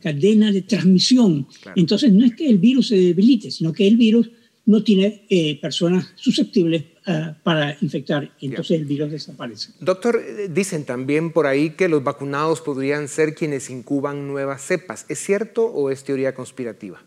[0.00, 1.46] cadena de transmisión.
[1.76, 4.30] Entonces no es que el virus se debilite, sino que el virus
[4.70, 9.72] no tiene eh, personas susceptibles eh, para infectar y entonces el virus desaparece.
[9.80, 15.06] Doctor, eh, dicen también por ahí que los vacunados podrían ser quienes incuban nuevas cepas.
[15.08, 17.02] ¿Es cierto o es teoría conspirativa?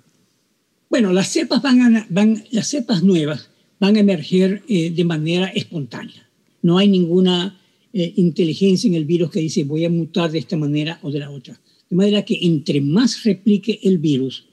[0.89, 3.49] Bueno, las cepas, van, van las cepas nuevas
[3.79, 6.29] van a emerger de manera espontánea.
[6.61, 7.59] No hay ninguna
[7.93, 11.29] inteligencia en el virus que dice voy a mutar de esta manera o de la
[11.29, 11.59] otra.
[11.89, 14.47] De manera que entre más replique el virus,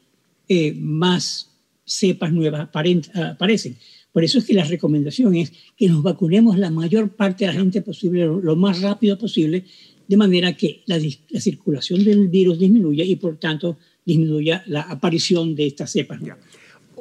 [0.74, 1.49] más
[1.90, 2.68] cepas nuevas
[3.14, 3.76] aparecen.
[4.12, 7.58] Por eso es que la recomendación es que nos vacunemos la mayor parte de la
[7.58, 9.64] gente posible lo, más rápido posible,
[10.08, 10.98] de manera que la,
[11.40, 16.20] circulación del virus disminuya y por tanto disminuya la aparición de estas cepas.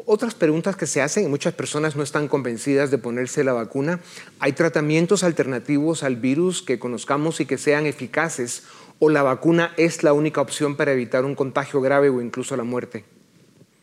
[0.05, 4.01] Otras preguntas que se hacen, muchas personas no están convencidas de ponerse la vacuna,
[4.39, 8.63] ¿hay tratamientos alternativos al virus que conozcamos y que sean eficaces?
[8.99, 12.63] ¿O la vacuna es la única opción para evitar un contagio grave o incluso la
[12.63, 13.05] muerte?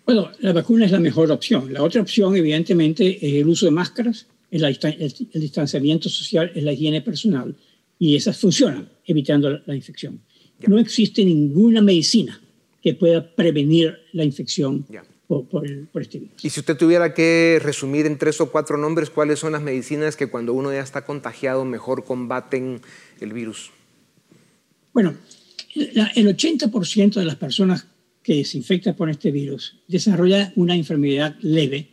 [0.07, 1.73] Bueno, la vacuna es la mejor opción.
[1.73, 6.73] La otra opción, evidentemente, es el uso de máscaras, el, el distanciamiento social, es la
[6.73, 7.57] higiene personal.
[7.99, 10.21] Y esas funcionan, evitando la, infección.
[10.65, 12.41] No existe ninguna medicina
[12.81, 14.87] que pueda prevenir la infección
[15.27, 15.67] por,
[16.01, 16.45] este virus.
[16.45, 20.15] Y si usted tuviera que resumir en tres o cuatro nombres, ¿cuáles son las medicinas
[20.15, 22.81] que cuando uno ya está contagiado mejor combaten
[23.21, 23.73] el virus?
[24.93, 25.17] Bueno,
[25.75, 27.89] el 80% de las personas
[28.27, 31.87] que se infecta por este virus desarrolla una enfermedad leve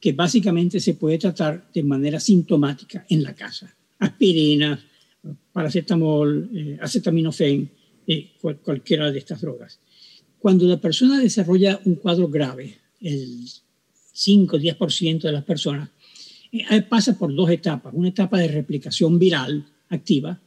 [0.00, 3.74] que básicamente se puede tratar de manera sintomática en la casa.
[3.98, 4.80] Aspirina,
[5.52, 7.68] paracetamol, eh, acetaminofén,
[8.06, 8.30] eh,
[8.62, 9.80] cualquiera de estas drogas.
[10.38, 13.48] Cuando la persona desarrolla un cuadro grave, el
[14.14, 15.90] 5-10% de las personas,
[16.52, 17.92] eh, pasa por dos etapas.
[17.96, 20.40] Una etapa de replicación viral activa,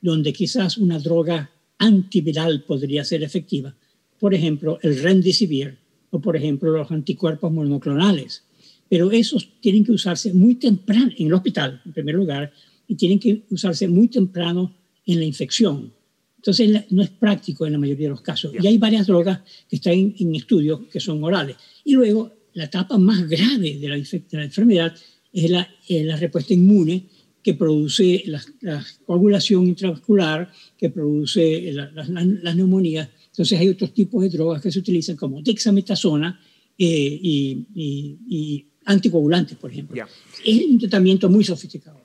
[0.00, 3.76] donde quizás una droga antiviral podría ser efectiva,
[4.18, 5.78] por ejemplo, el remdesivir
[6.10, 8.44] o, por ejemplo, los anticuerpos monoclonales.
[8.88, 12.52] Pero esos tienen que usarse muy temprano en el hospital, en primer lugar,
[12.86, 14.74] y tienen que usarse muy temprano
[15.06, 15.92] en la infección.
[16.36, 18.52] Entonces, no es práctico en la mayoría de los casos.
[18.60, 21.56] Y hay varias drogas que están en, estudio que son orales.
[21.84, 24.94] Y luego, la etapa más grave de la, de la enfermedad
[25.32, 27.06] es la, la, respuesta inmune
[27.42, 34.30] que produce la, coagulación intravascular, que produce las la, neumonías entonces hay otros tipos de
[34.30, 36.40] drogas que se utilizan como dexametasona
[36.78, 40.02] eh, y, anticoagulantes, por ejemplo.
[40.42, 42.00] Es un tratamiento muy sofisticado.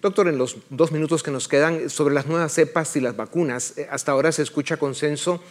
[0.00, 3.76] Doctor, en los dos minutos que nos quedan sobre las nuevas cepas y las vacunas,
[3.76, 5.42] eh, hasta ahora se escucha consenso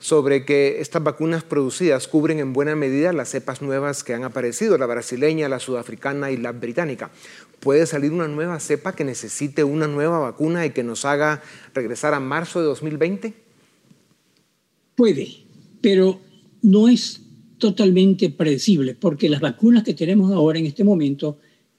[0.00, 4.76] sobre que estas vacunas producidas cubren en buena medida las cepas nuevas que han aparecido,
[4.76, 7.10] la brasileña, la sudafricana y la británica.
[7.60, 11.40] ¿Puede salir una nueva cepa que necesite una nueva vacuna y que nos haga
[11.72, 13.43] regresar a marzo de 2020?
[14.96, 15.28] Puede,
[15.80, 16.20] pero
[16.62, 17.20] no es
[17.58, 21.38] totalmente predecible, porque las vacunas que tenemos ahora en este momento,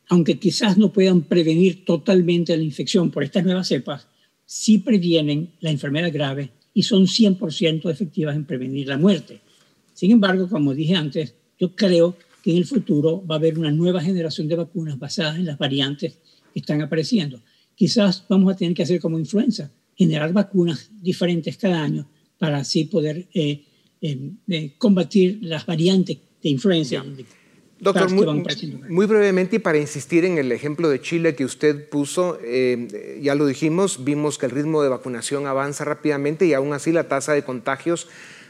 [0.09, 4.07] aunque quizás no puedan prevenir totalmente la infección por estas nuevas cepas,
[4.45, 9.41] sí previenen la enfermedad grave y son 100% efectivas en prevenir la muerte.
[9.93, 13.71] Sin embargo, como dije antes, yo creo que en el futuro va a haber una
[13.71, 16.19] nueva generación de vacunas basadas en las variantes
[16.53, 17.41] que están apareciendo.
[17.75, 22.85] Quizás vamos a tener que hacer como influenza, generar vacunas diferentes cada año para así
[22.85, 23.63] poder eh,
[24.01, 27.03] eh, eh, combatir las variantes de influencia.
[27.77, 32.39] Doctor, muy, brevemente y para insistir en el ejemplo de Chile que usted puso,
[33.21, 37.09] ya lo dijimos, vimos que el ritmo de vacunación avanza rápidamente y aún así la
[37.09, 38.07] tasa de contagios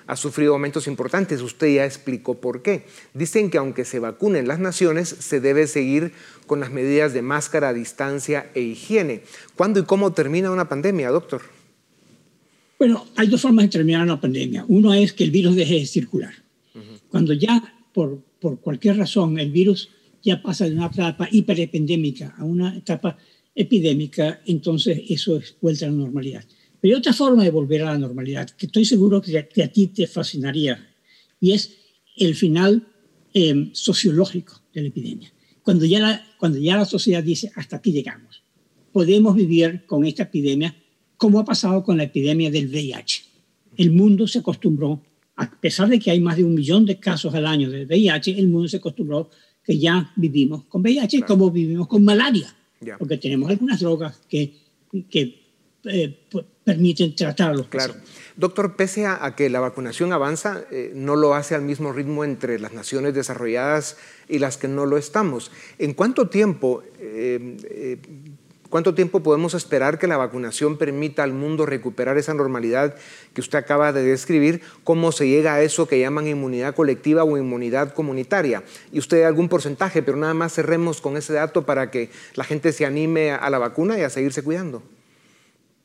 [0.08, 1.42] ha sufrido aumentos importantes.
[1.42, 2.86] Usted ya explicó por qué.
[3.16, 6.14] Dicen que aunque se vacunen las naciones, se debe seguir
[6.46, 9.24] con las medidas de máscara, distancia e higiene.
[9.56, 11.55] ¿Cuándo y cómo termina una pandemia, doctor?
[12.78, 14.66] Bueno, hay dos formas de terminar una pandemia.
[14.68, 16.34] Uno es que el virus deje de circular.
[17.10, 19.90] Cuando ya, por, por cualquier razón, el virus
[20.22, 23.18] ya pasa de una etapa hiperepidémica a una etapa
[23.54, 26.44] epidémica, entonces eso es vuelta a la normalidad.
[26.82, 29.88] Pero hay otra forma de volver a la normalidad, que estoy seguro que, a ti
[29.88, 30.86] te fascinaría,
[31.40, 31.72] y es
[32.18, 32.86] el final
[33.34, 35.32] em, sociológico de la epidemia.
[35.64, 38.44] Cuando ya la, cuando ya la sociedad dice, hasta aquí llegamos,
[38.92, 40.76] podemos vivir con esta epidemia
[41.18, 43.24] como ha pasado con la epidemia del VIH.
[43.78, 45.02] El mundo se acostumbró,
[45.36, 48.38] a pesar de que hay más de un millón de casos al año de VIH,
[48.38, 49.30] el mundo se acostumbró
[49.64, 52.56] que ya vivimos con VIH, como vivimos con malaria,
[53.00, 54.54] porque tenemos algunas drogas que,
[55.10, 55.46] que
[55.86, 56.26] eh,
[56.64, 57.70] permiten tratarlo.
[57.70, 57.96] Claro.
[58.36, 62.60] Doctor, pese a, que la vacunación avanza, eh, no lo hace al mismo ritmo entre
[62.60, 63.98] las naciones desarrolladas
[64.28, 65.52] y las que no lo estamos.
[65.78, 68.00] ¿En cuánto tiempo, eh,
[68.76, 72.98] cuánto tiempo podemos esperar que la vacunación permita al mundo recuperar esa normalidad
[73.34, 74.60] que usted acaba de describir?
[74.84, 78.66] ¿Cómo se llega a eso que llaman inmunidad colectiva o inmunidad comunitaria?
[78.92, 82.74] Y usted algún porcentaje, pero nada más cerremos con ese dato para que la gente
[82.74, 84.84] se anime a la vacuna y a seguirse cuidando.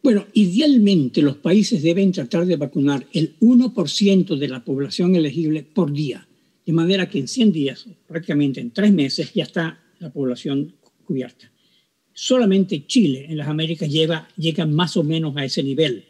[0.03, 5.92] Bueno, idealmente los países deben tratar de vacunar el 1% de la población elegible por
[5.92, 6.26] día,
[6.66, 10.74] de manera que en 100 días, prácticamente en tres meses, ya está la población
[11.05, 11.53] cubierta.
[12.12, 16.04] Solamente Chile en las Américas lleva, llega más o menos a ese nivel.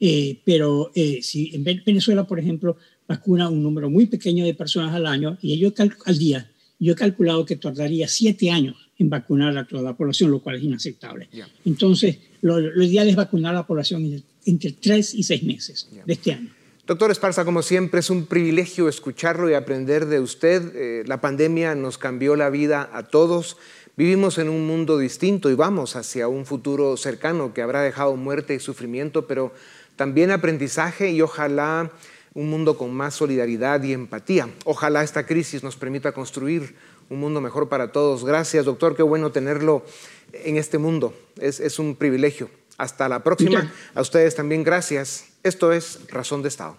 [0.00, 4.94] Eh, pero eh, si en Venezuela, por ejemplo, vacuna un número muy pequeño de personas
[4.94, 5.72] al año y ellos
[6.04, 10.30] al día, yo he calculado que tardaría siete años en vacunar a toda la población,
[10.30, 11.28] lo cual es inaceptable.
[11.64, 16.32] Entonces, lo, ideal es vacunar a la población entre tres y seis meses de este
[16.32, 16.50] año.
[16.86, 20.74] Doctor Esparza, como siempre, es un privilegio escucharlo y aprender de usted.
[20.74, 23.58] Eh, la pandemia nos cambió la vida a todos.
[23.98, 28.54] Vivimos en un mundo distinto y vamos hacia un futuro cercano que habrá dejado muerte
[28.54, 29.52] y sufrimiento, pero
[29.96, 31.90] también aprendizaje y ojalá
[32.32, 34.48] un mundo con más solidaridad y empatía.
[34.64, 36.76] Ojalá esta crisis nos permita construir
[37.10, 38.24] un mundo mejor para todos.
[38.24, 38.94] Gracias, doctor.
[38.94, 39.84] Qué bueno tenerlo
[40.32, 41.12] en este mundo.
[41.40, 42.50] Es, un privilegio.
[42.76, 43.72] Hasta la próxima.
[43.96, 45.24] A ustedes también gracias.
[45.42, 46.76] Esto es Razón de Estado.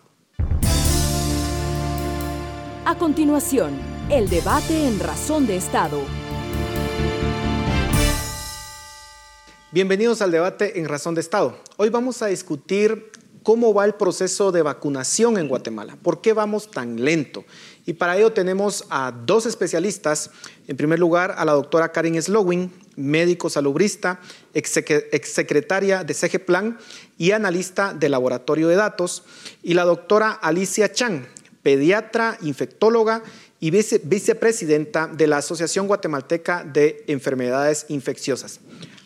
[2.85, 3.77] A continuación,
[4.09, 5.99] el debate en Razón de Estado.
[9.71, 11.55] Bienvenidos al debate en Razón de Estado.
[11.77, 13.11] Hoy vamos a discutir
[13.43, 17.45] cómo va el proceso de vacunación en Guatemala, por qué vamos tan lento
[17.85, 20.31] y para ello tenemos a dos especialistas.
[20.67, 24.19] En primer lugar, a la doctora Karin Slowin, médico salubrista,
[24.53, 26.79] exsecretaria de CG Plan
[27.19, 29.23] y analista de laboratorio de datos.
[29.61, 31.27] Y la doctora Alicia Chang,
[31.61, 33.21] pediatra, infectóloga
[33.59, 38.61] y vicepresidenta de la Asociación Guatemalteca de Enfermedades Infecciosas.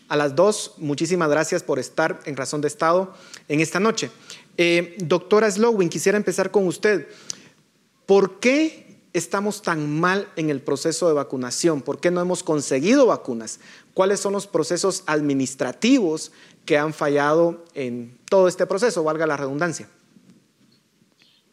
[0.08, 3.14] A las dos, muchísimas gracias por estar en Razón de Estado
[3.48, 4.12] en esta noche.
[4.58, 7.08] Eh, doctora Slowin, quisiera empezar con usted.
[8.06, 11.82] ¿Por qué estamos tan mal en el proceso de vacunación?
[11.82, 13.60] ¿Por qué no hemos conseguido vacunas?
[13.94, 16.32] ¿Cuáles son los procesos administrativos
[16.66, 19.88] que han fallado en todo este proceso, valga la redundancia?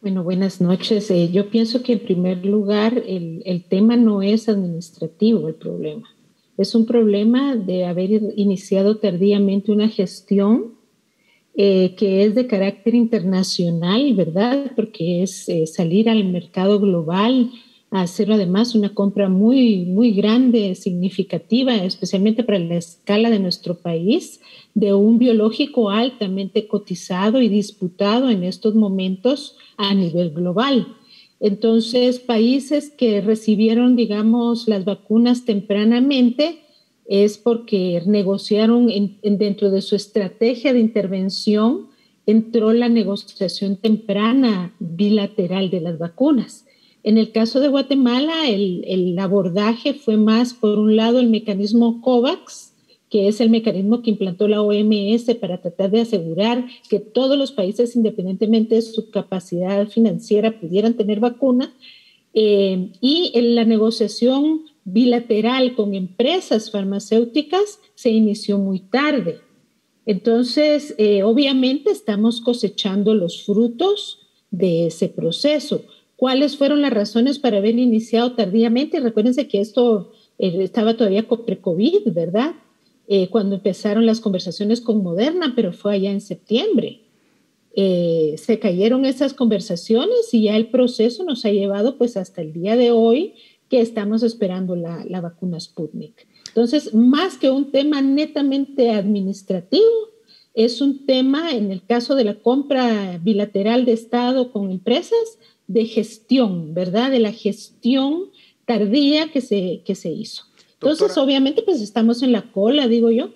[0.01, 1.11] Bueno, buenas noches.
[1.11, 6.09] Eh, yo pienso que en primer lugar el, el tema no es administrativo el problema.
[6.57, 10.81] Es un problema de haber iniciado tardíamente una gestión
[11.53, 14.71] eh, que es de carácter internacional, ¿verdad?
[14.75, 17.51] Porque es eh, salir al mercado global,
[17.89, 24.39] hacer además una compra muy, muy grande, significativa, especialmente para la escala de nuestro país,
[24.73, 30.87] de un biológico altamente cotizado y disputado en estos momentos a nivel global.
[31.41, 36.59] Entonces, países que recibieron, digamos, las vacunas tempranamente,
[37.07, 38.89] es porque negociaron
[39.21, 41.87] dentro de su estrategia de intervención,
[42.27, 46.65] entró la negociación temprana bilateral de las vacunas.
[47.03, 51.99] En el caso de Guatemala, el, el, abordaje fue más, por un lado, el mecanismo
[52.01, 52.70] COVAX,
[53.11, 57.51] que es el mecanismo que implantó la OMS para tratar de asegurar que todos los
[57.51, 61.73] países, independientemente de su capacidad financiera, pudieran tener vacuna.
[62.33, 69.39] Eh, y en la negociación bilateral con empresas farmacéuticas se inició muy tarde.
[70.05, 74.19] Entonces, eh, obviamente estamos cosechando los frutos
[74.51, 75.83] de ese proceso.
[76.15, 79.01] ¿Cuáles fueron las razones para haber iniciado tardíamente?
[79.01, 82.53] Recuérdense que esto eh, estaba todavía pre-COVID, ¿verdad?
[83.13, 87.01] Eh, cuando empezaron las conversaciones con Moderna, pero fue allá en septiembre.
[87.75, 92.77] se cayeron esas conversaciones y ya el proceso nos ha llevado pues hasta el día
[92.77, 93.33] de hoy
[93.69, 96.25] que estamos esperando la, vacuna Sputnik.
[96.47, 100.09] Entonces, más que un tema netamente administrativo,
[100.53, 105.85] es un tema, en el caso de la compra bilateral de Estado con empresas, de
[105.85, 107.11] gestión, ¿verdad?
[107.11, 108.31] De la gestión
[108.65, 110.43] tardía que se, que se hizo.
[110.81, 113.29] Entonces, obviamente, pues estamos en la cola, digo yo.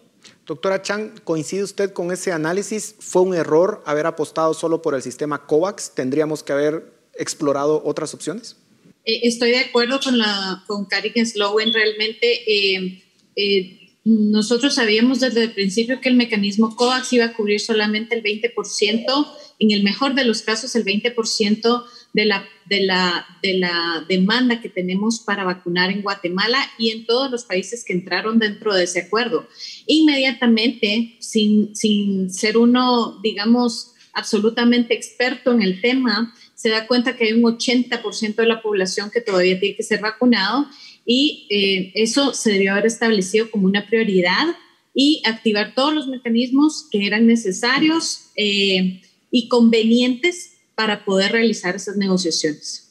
[0.47, 2.95] Doctora Chan, ¿coincide usted con ese análisis?
[2.99, 5.93] ¿Fue un error haber apostado solo por el sistema COVAX?
[5.93, 8.57] ¿Tendríamos que haber explorado otras opciones?
[9.05, 13.03] Eh, estoy de acuerdo con, la, con Karin Slowen, realmente eh,
[13.35, 18.23] eh, nosotros sabíamos desde el principio que el mecanismo COVAX iba a cubrir solamente el
[18.23, 19.27] 20%,
[19.59, 21.85] en el mejor de los casos el 20%
[22.15, 27.05] de la, de, la, de la demanda que tenemos para vacunar en Guatemala y en
[27.05, 29.49] todos los países que entraron dentro de ese acuerdo.
[29.85, 37.25] Inmediatamente, sin, sin ser uno, digamos, absolutamente experto en el tema, se da cuenta que
[37.25, 40.67] hay un 80% de la población que todavía tiene que ser vacunado
[41.05, 44.55] y eh, eso se debió haber establecido como una prioridad
[44.93, 49.01] y activar todos los mecanismos que eran necesarios eh,
[49.31, 52.89] y convenientes para poder realizar esas negociaciones.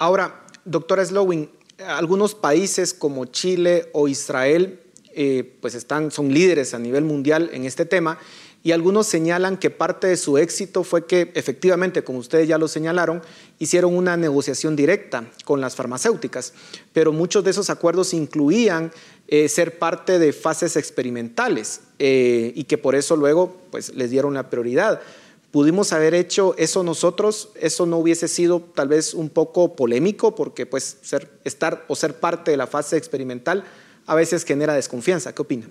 [0.00, 1.50] Ahora, doctora Slowing,
[1.86, 4.80] algunos países como Chile o Israel
[5.12, 8.18] eh, pues están, son líderes a nivel mundial en este tema
[8.62, 12.68] y algunos señalan que parte de su éxito fue que efectivamente, como ustedes ya lo
[12.68, 13.22] señalaron,
[13.58, 16.52] hicieron una negociación directa con las farmacéuticas,
[16.92, 18.92] pero muchos de esos acuerdos incluían
[19.28, 24.34] eh, ser parte de fases experimentales eh, y que por eso luego pues, les dieron
[24.34, 25.00] la prioridad.
[25.50, 27.50] ¿Pudimos haber hecho eso nosotros?
[27.60, 30.34] ¿Eso no hubiese sido tal vez un poco polémico?
[30.36, 33.64] Porque pues ser, estar o ser parte de la fase experimental
[34.06, 35.34] a veces genera desconfianza.
[35.34, 35.70] ¿Qué opinan?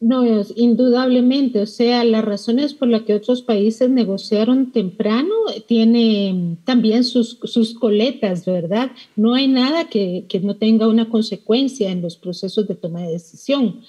[0.00, 0.24] No,
[0.56, 1.60] indudablemente.
[1.60, 5.32] O sea, las razones por las que otros países negociaron temprano
[5.68, 7.38] tiene también sus,
[7.78, 8.90] coletas, ¿verdad?
[9.14, 13.12] No hay nada que, que, no tenga una consecuencia en los procesos de toma de
[13.12, 13.82] decisión.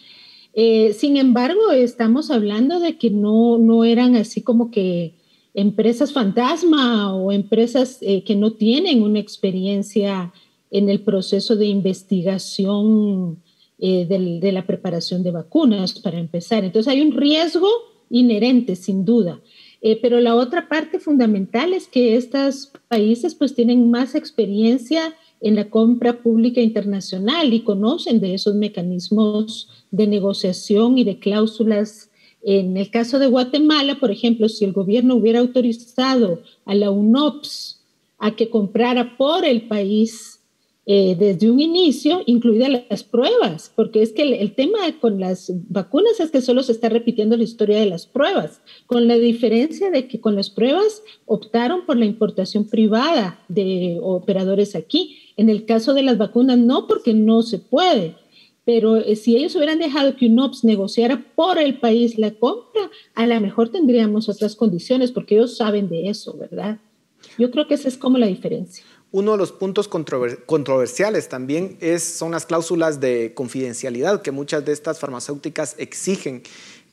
[0.53, 5.15] Eh, sin embargo, estamos hablando de que no, no eran así como que
[5.53, 10.33] empresas fantasma o empresas eh, que no tienen una experiencia
[10.71, 13.37] en el proceso de investigación
[13.79, 16.63] eh, de la preparación de vacunas, para empezar.
[16.63, 17.67] Entonces hay un riesgo
[18.09, 19.39] inherente, sin duda.
[19.81, 25.55] Eh, pero la otra parte fundamental es que estos países pues tienen más experiencia en
[25.55, 32.09] la compra pública internacional y conocen de esos mecanismos de negociación y de cláusulas
[32.43, 37.81] en el caso de Guatemala, por ejemplo, si el gobierno hubiera autorizado a la UNOPS
[38.19, 40.39] a que comprara por el país
[40.85, 46.19] eh, desde un inicio, incluidas las pruebas, porque es que el, tema con las vacunas
[46.19, 50.09] es que solo se está repitiendo la historia de las pruebas, con la diferencia de
[50.09, 55.19] que con las pruebas optaron por la importación privada de operadores aquí.
[55.37, 58.15] En el caso de las vacunas, no, porque no se puede.
[58.65, 63.27] Pero eh, si ellos hubieran dejado que UNOPS negociara por el país la compra, a
[63.27, 66.79] lo mejor tendríamos otras condiciones, porque ellos saben de eso, ¿verdad?
[67.37, 68.85] Yo creo que esa es como la diferencia.
[69.11, 74.71] Uno de los puntos controversiales también es, son las cláusulas de confidencialidad que muchas de
[74.71, 76.41] estas farmacéuticas exigen.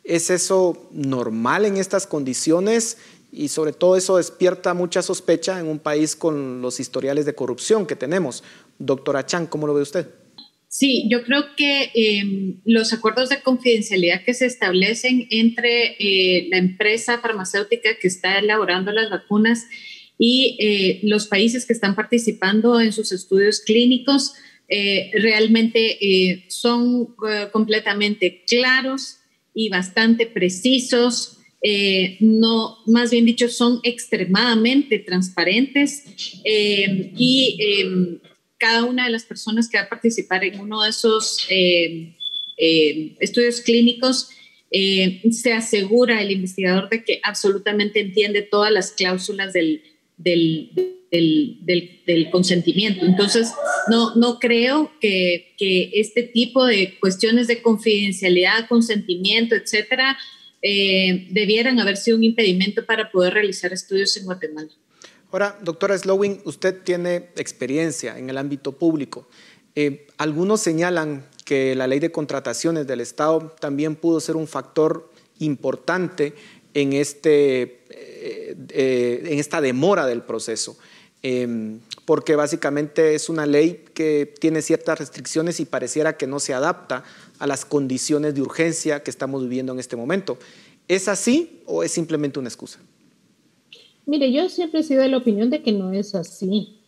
[0.04, 2.98] ¿Es eso normal en estas condiciones?
[3.32, 7.86] Y sobre todo eso despierta mucha sospecha en un país con los historiales de corrupción
[7.86, 8.42] que tenemos.
[8.78, 10.08] Doctora Chan, ¿cómo lo ve usted?
[10.72, 16.58] Sí, yo creo que em, los acuerdos de confidencialidad que se establecen entre eh, la
[16.58, 19.66] empresa farmacéutica que está elaborando las vacunas
[20.16, 24.34] y eh, los países que están participando en sus estudios clínicos
[24.68, 27.16] eh, realmente son
[27.50, 29.16] completamente claros
[29.52, 31.38] y bastante precisos.
[32.20, 36.04] no, más bien dicho, son extremadamente transparentes
[36.44, 38.20] y em,
[38.60, 42.14] cada una de las personas que va a participar en uno de esos eh,
[42.58, 44.28] eh, estudios clínicos
[44.70, 49.82] eh, se asegura el investigador de que absolutamente entiende todas las cláusulas del,
[50.18, 50.70] del,
[51.10, 53.04] del, consentimiento.
[53.04, 53.50] Entonces,
[53.88, 60.16] no, no creo que, que, este tipo de cuestiones de confidencialidad, consentimiento, etcétera,
[60.62, 64.70] debieran haber sido un impedimento para poder realizar estudios en Guatemala.
[65.32, 69.28] Ahora, doctora Slowing, usted tiene experiencia en el ámbito público.
[69.76, 75.10] Eh, algunos señalan que la ley de contrataciones del Estado también pudo ser un factor
[75.38, 76.34] importante
[76.74, 80.76] en, este, eh, eh, en esta demora del proceso,
[81.22, 86.54] em, porque básicamente es una ley que tiene ciertas restricciones y pareciera que no se
[86.54, 87.04] adapta
[87.38, 90.38] a las condiciones de urgencia que estamos viviendo en este momento.
[90.88, 92.80] ¿Es así o es simplemente una excusa?
[94.10, 96.80] Mire, yo siempre he sido de la opinión de que no es así,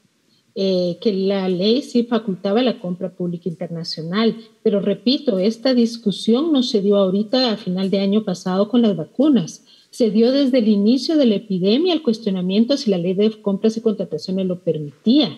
[0.56, 6.64] eh, que la ley sí facultaba la compra pública internacional, pero repito, esta discusión no
[6.64, 10.66] se dio ahorita a final de año pasado con las vacunas, se dio desde el
[10.66, 15.30] inicio de la epidemia el cuestionamiento si la ley de compras y contrataciones lo permitía.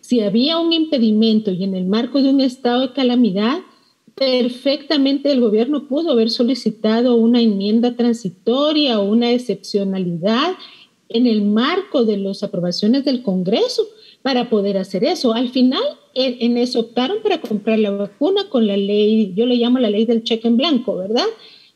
[0.00, 3.60] Si había un impedimento y en el marco de un estado de calamidad,
[4.16, 10.56] perfectamente el gobierno pudo haber solicitado una enmienda transitoria o una excepcionalidad
[11.08, 13.86] en el marco de las aprobaciones del Congreso
[14.22, 15.32] para poder hacer eso.
[15.32, 15.82] Al final,
[16.14, 20.04] en, eso optaron para comprar la vacuna con la ley, yo le llamo la ley
[20.04, 21.26] del cheque en blanco, ¿verdad?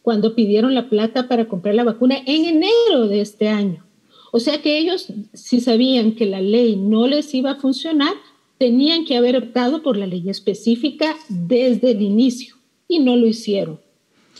[0.03, 3.85] Cuando pidieron la plata para comprar la vacuna en enero de este año.
[4.33, 8.15] O sea que ellos, si sabían que la ley no les iba a funcionar,
[8.59, 12.57] tenían que haber optado por la ley específica desde el inicio
[12.89, 13.81] y no lo hicieron,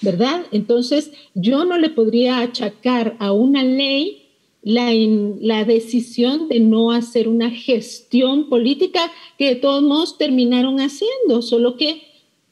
[0.01, 0.47] ¿verdad?
[0.51, 4.22] Entonces, yo no le podría achacar a una ley
[4.63, 4.93] la,
[5.41, 9.01] la decisión de no hacer una gestión política
[9.39, 12.03] que de todos modos terminaron haciendo, solo que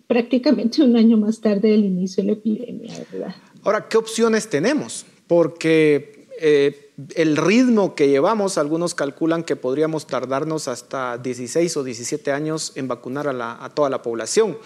[0.08, 3.34] prácticamente un año más tarde del inicio de la epidemia, ¿verdad?
[3.62, 5.06] Ahora, ¿qué opciones tenemos?
[5.28, 12.32] Porque eh, el ritmo que llevamos, algunos calculan que podríamos tardarnos hasta 16 o 17
[12.32, 14.58] años en vacunar a, toda la población.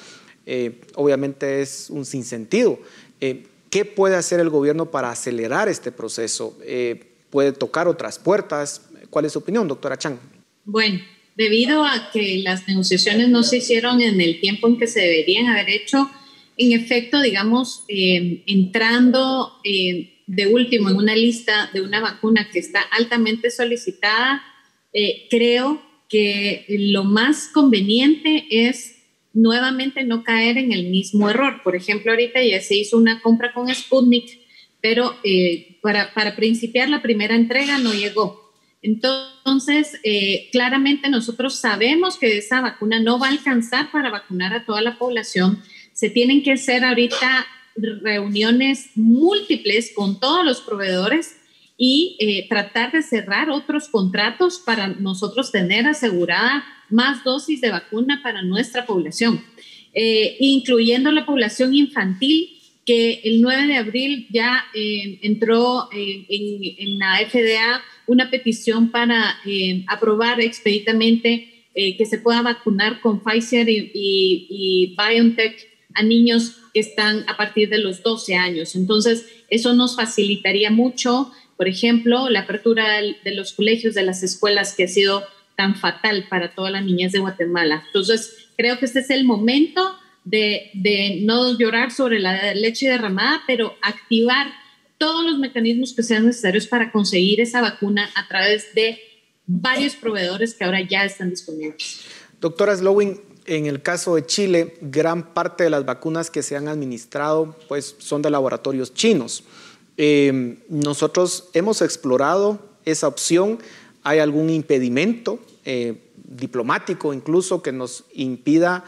[0.47, 2.79] Eh, obviamente es un sinsentido.
[3.21, 6.57] Eh, ¿Qué puede hacer el gobierno para acelerar este proceso?
[7.35, 8.89] ¿Puede tocar otras puertas?
[9.11, 10.19] ¿Cuál es su opinión, doctora Chang?
[10.65, 11.01] Bueno,
[11.35, 15.49] debido a que las negociaciones no se hicieron en el tiempo en que se deberían
[15.49, 16.09] haber hecho,
[16.57, 23.51] en efecto, digamos, entrando de último en una lista de una vacuna que está altamente
[23.51, 24.41] solicitada,
[24.93, 31.63] eh, creo que lo más conveniente es nuevamente no caer en el mismo error.
[31.65, 34.39] Por ejemplo, ahorita ya se hizo una compra con Sputnik,
[34.81, 38.51] pero eh, para, principiar la primera entrega no llegó.
[38.81, 44.65] Entonces, eh, claramente nosotros sabemos que esa vacuna no va a alcanzar para vacunar a
[44.65, 45.63] toda la población.
[45.93, 51.37] Se tienen que hacer ahorita reuniones múltiples con todos los proveedores
[51.77, 58.23] y eh, tratar de cerrar otros contratos para nosotros tener asegurada más dosis de vacuna
[58.23, 59.45] para nuestra población,
[59.93, 62.54] eh, incluyendo la población infantil,
[62.87, 69.39] que el 9 de abril ya eh, entró en, la FDA una petición para
[69.89, 77.25] aprobar expeditamente que se pueda vacunar con Pfizer y, y BioNTech a niños que están
[77.29, 78.75] a partir de los 12 años.
[78.75, 84.75] Entonces, eso nos facilitaría mucho, por ejemplo, la apertura de los colegios, de las escuelas,
[84.75, 85.25] que ha sido
[85.57, 87.85] tan fatal para todas las niñas de Guatemala.
[87.87, 93.75] Entonces, creo que este es el momento de, no llorar sobre la leche derramada, pero
[93.83, 94.49] activar
[94.99, 98.99] todos los mecanismos que sean necesarios para conseguir esa vacuna a través de
[99.47, 102.01] varios proveedores que ahora ya están disponibles.
[102.41, 106.69] Doctora Slowing, en el caso de Chile, gran parte de las vacunas que se han
[106.69, 109.45] administrado pues, son de laboratorios chinos.
[109.97, 113.59] Em, nosotros hemos explorado esa opción.
[114.03, 118.85] ¿Hay algún impedimento eh, diplomático incluso que nos impida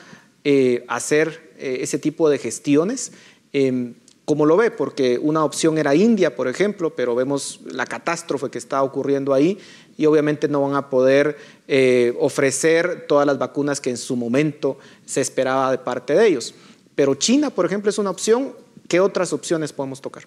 [0.48, 3.10] eh, hacer eh, ese tipo de gestiones?
[3.52, 3.94] Em,
[4.24, 4.70] ¿Cómo lo ve?
[4.70, 9.58] Porque una opción era India, por ejemplo, pero vemos la catástrofe que está ocurriendo ahí
[9.98, 11.36] y obviamente no van a poder
[11.66, 16.54] eh, ofrecer todas las vacunas que en su momento se esperaba de parte de ellos.
[16.94, 18.52] Pero China, por ejemplo, es una opción.
[18.86, 20.22] ¿Qué otras opciones podemos tocar?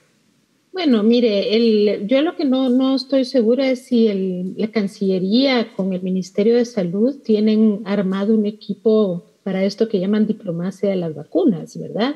[0.73, 5.73] Bueno, mire, el, yo lo que no, no, estoy segura es si el, la Cancillería
[5.77, 10.95] con el Ministerio de Salud tienen armado un equipo para esto que llaman diplomacia de
[10.95, 12.13] las vacunas, ¿verdad?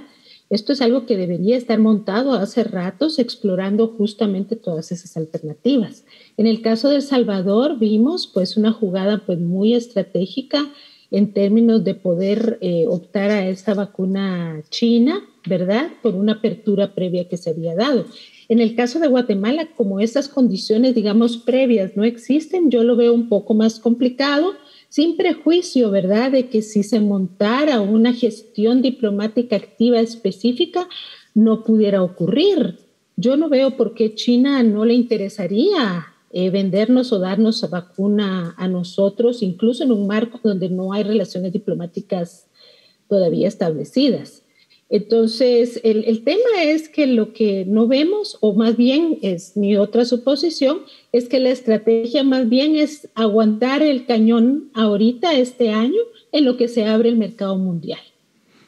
[0.51, 6.05] Esto es algo que debería estar montado hace ratos explorando justamente todas esas alternativas.
[6.37, 10.63] En el caso de El Salvador vimos pues una jugada pues muy estratégica
[11.09, 15.89] en términos de poder eh, optar a esta vacuna china, ¿verdad?
[16.03, 18.05] Por una apertura previa que se había dado.
[18.47, 23.11] En el caso de Guatemala, como esas condiciones, digamos, previas no existen, yo lo veo
[23.11, 24.53] un poco más complicado,
[24.93, 30.87] sin prejuicio, ¿verdad?, de que si se montara una gestión diplomática activa específica,
[31.33, 32.77] no pudiera ocurrir.
[33.15, 38.67] Yo no veo por qué China no le interesaría eh, vendernos o darnos vacuna a
[38.67, 42.45] nosotros, incluso en un marco donde no hay relaciones diplomáticas
[43.09, 44.42] todavía establecidas.
[44.93, 50.05] Entonces, el, tema es que lo que no vemos, o más bien es mi otra
[50.05, 50.81] suposición,
[51.11, 55.99] es que la estrategia más bien es aguantar el cañón ahorita, este año,
[56.31, 58.01] en lo que se abre el mercado mundial.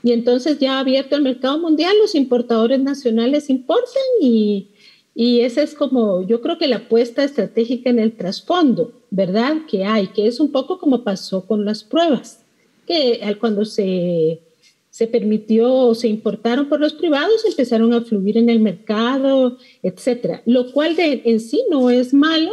[0.01, 4.69] Y entonces ya abierto el mercado mundial, los importadores nacionales importan y,
[5.13, 9.57] y esa es como, yo creo que la apuesta estratégica en el trasfondo, ¿verdad?
[9.69, 12.39] Que hay, que es un poco como pasó con las pruebas,
[12.87, 14.39] que cuando se,
[14.95, 20.41] se permitió se importaron por los privados, empezaron a fluir en el mercado, etcétera.
[20.45, 22.51] Lo cual en sí no es malo,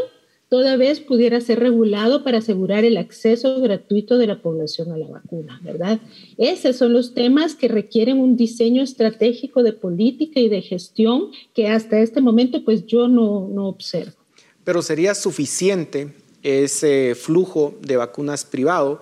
[0.48, 5.06] toda vez pudiera ser regulado para asegurar el acceso gratuito de la población a la
[5.06, 6.00] vacuna, ¿verdad?
[6.36, 11.68] Esos son los temas que requieren un diseño estratégico de política y de gestión que
[11.68, 14.16] hasta este momento pues yo no, no observo.
[14.64, 16.12] Pero sería suficiente
[16.42, 19.00] ese flujo de vacunas privado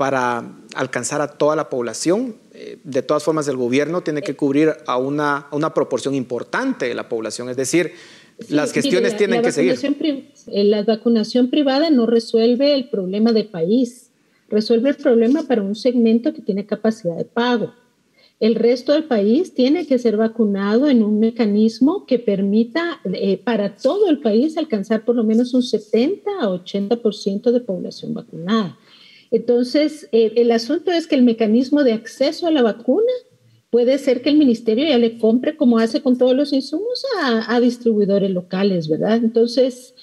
[0.00, 2.36] para alcanzar a toda la población.
[2.54, 6.88] Eh, de todas formas, el gobierno tiene que cubrir a una, a una proporción importante
[6.88, 7.92] de la población, es decir,
[8.48, 9.78] las gestiones tienen que seguir.
[10.46, 14.10] Eh, la vacunación privada no resuelve el problema de país,
[14.48, 17.74] resuelve el problema para un segmento que tiene capacidad de pago.
[18.40, 23.76] El resto del país tiene que ser vacunado en un mecanismo que permita eh, para
[23.76, 28.78] todo el país alcanzar por lo menos un 70 a 80% de población vacunada.
[29.30, 33.12] Entonces, eh, el asunto es que el mecanismo de acceso a la vacuna
[33.70, 37.60] puede ser que el ministerio ya le compre, como hace con todos los insumos, a,
[37.60, 39.18] distribuidores locales, ¿verdad?
[39.18, 39.94] Entonces,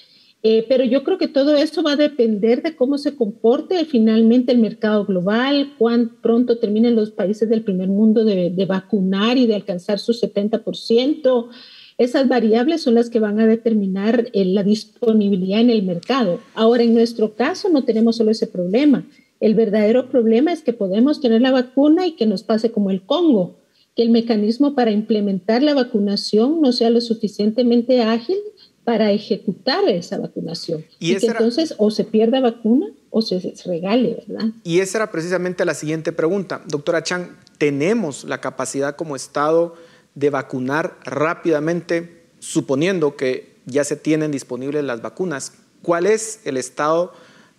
[0.42, 4.54] eh, pero yo creo que todo esto va a depender de cómo se comporte finalmente
[4.54, 9.56] el mercado global, cuán pronto terminen los países del primer mundo de, vacunar y de
[9.56, 11.50] alcanzar su 70%.
[11.98, 16.40] Esas variables son las que van a determinar eh, la disponibilidad en el mercado.
[16.54, 19.06] Ahora, en nuestro caso, no tenemos solo ese problema.
[19.40, 23.02] El verdadero problema es que podemos tener la vacuna y que nos pase como el
[23.02, 23.58] Congo,
[23.96, 28.38] que el mecanismo para implementar la vacunación no sea lo suficientemente ágil
[28.84, 30.86] para ejecutar esa vacunación.
[31.00, 34.52] Y, que entonces o se pierda vacuna o se regale, ¿verdad?
[34.64, 36.62] Y esa era precisamente la siguiente pregunta.
[36.68, 37.28] Doctora Chang,
[37.58, 39.76] ¿tenemos la capacidad como Estado
[40.18, 45.54] de vacunar rápidamente, suponiendo que ya se tienen disponibles las vacunas?
[45.84, 47.14] ¿Cuál es el estado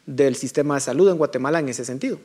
[0.07, 2.19] del sistema de salud en Guatemala en ese sentido?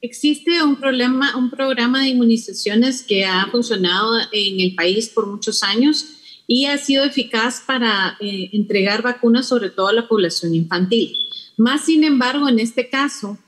[0.00, 5.64] Existe un, problema, un programa de inmunizaciones que ha funcionado en el país por muchos
[5.64, 6.06] años
[6.46, 11.16] y ha sido eficaz para eh, entregar vacunas sobre todo a la población infantil.
[11.56, 13.38] Más sin embargo, en este caso,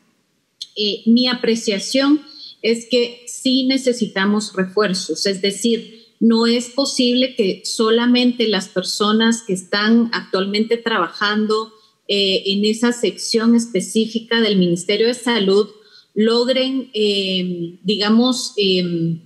[0.74, 2.20] eh, mi apreciación
[2.62, 9.52] es que sí necesitamos refuerzos, es decir, no es posible que solamente las personas que
[9.52, 11.72] están actualmente trabajando
[12.08, 15.68] eh, en esa sección específica del Ministerio de Salud
[16.14, 19.18] logren, eh, digamos, eh,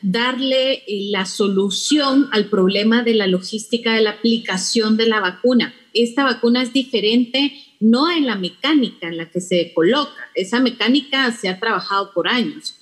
[0.00, 5.74] darle la solución al problema de la logística de la aplicación de la vacuna.
[5.92, 11.30] Esta vacuna es diferente no en la mecánica en la que se coloca, esa mecánica
[11.32, 12.74] se ha trabajado por años,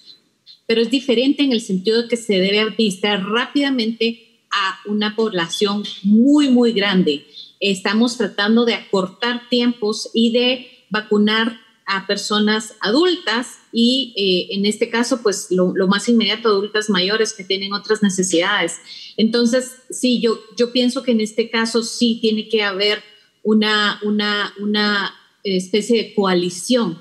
[0.67, 5.85] pero es diferente en el sentido de que se debe administrar rápidamente a una población
[6.03, 7.27] muy, muy grande
[7.61, 14.91] estamos tratando de acortar tiempos y de vacunar a personas adultas y eh, en este
[14.91, 18.79] caso, pues lo, más inmediato, adultas mayores que tienen otras necesidades.
[19.17, 23.03] Entonces, sí, yo, yo pienso que en este caso sí tiene que haber
[23.45, 25.15] una, una, una
[25.45, 26.99] especie de coalición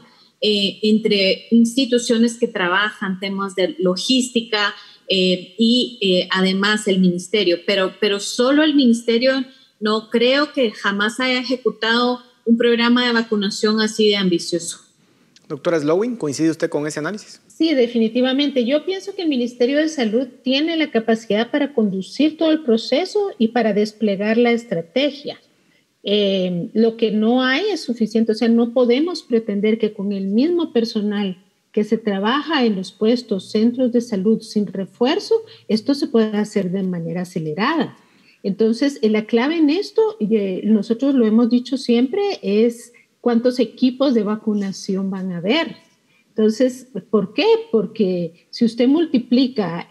[0.48, 4.76] eh, entre instituciones que trabajan temas de logística
[5.08, 9.44] eh, y además el ministerio, pero, pero solo el ministerio
[9.80, 14.82] no creo que jamás haya ejecutado un programa de vacunación así de ambicioso.
[15.50, 17.42] Doctora Slowing, ¿coincide usted con ese análisis?
[17.48, 18.66] Sí, definitivamente.
[18.66, 23.32] Yo pienso que el Ministerio de Salud tiene la capacidad para conducir todo el proceso
[23.40, 25.40] y para desplegar la estrategia.
[26.08, 30.28] Eh, lo que no hay es suficiente, o sea, no podemos pretender que con el
[30.28, 35.36] mismo personal que se trabaja en los puestos, centros de salud sin refuerzo,
[35.68, 37.98] esto se pueda hacer de manera acelerada.
[38.44, 43.60] Entonces, eh, la clave en esto, y eh, nosotros lo hemos dicho siempre, es cuántos
[43.60, 45.76] equipos de vacunación van a haber.
[46.38, 47.46] Entonces, ¿por qué?
[47.72, 49.88] Porque si usted multiplica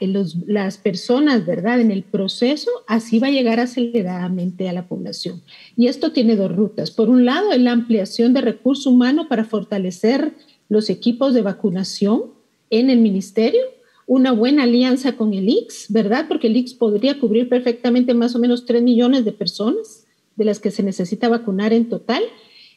[0.46, 5.42] las personas, ¿verdad?, en el proceso, así va a llegar aceleradamente a la población.
[5.74, 6.90] Y esto tiene dos rutas.
[6.90, 10.34] Por un lado, es la ampliación de recurso humano para fortalecer
[10.68, 12.24] los equipos de vacunación
[12.68, 13.62] en el ministerio
[14.06, 16.26] una buena alianza con el IX, ¿verdad?
[16.28, 20.58] Porque el IX podría cubrir perfectamente más o menos 3 millones de personas de las
[20.60, 22.22] que se necesita vacunar en total.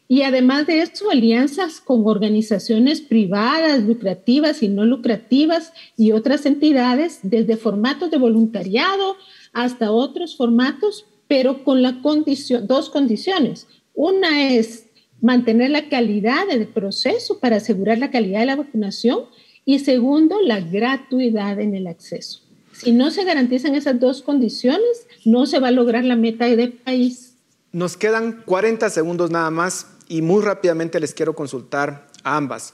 [0.09, 7.19] Y además de esto, alianzas con organizaciones privadas, lucrativas y no lucrativas y otras entidades,
[7.23, 9.17] desde formatos de voluntariado
[9.51, 13.67] hasta otros formatos, pero con la condición, dos condiciones.
[13.93, 14.85] Una es
[15.19, 19.25] mantener la calidad del proceso para asegurar la calidad de la vacunación
[19.65, 22.41] y segundo, la gratuidad en el acceso.
[22.71, 26.67] Si no se garantizan esas dos condiciones, no se va a lograr la meta de
[26.69, 27.33] país.
[27.73, 32.73] Nos quedan 40 segundos nada más y muy rápidamente les quiero consultar a ambas.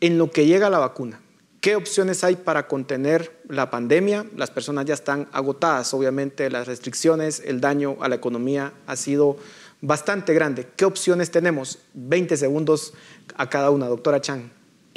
[0.00, 1.20] En lo que llega la vacuna,
[1.60, 4.26] ¿qué opciones hay para contener la pandemia?
[4.36, 9.36] Las personas ya están agotadas, obviamente las restricciones, el daño a la economía ha sido
[9.80, 10.68] bastante grande.
[10.76, 11.78] ¿Qué opciones tenemos?
[11.94, 12.94] 20 segundos
[13.36, 14.50] a cada una, doctora Chang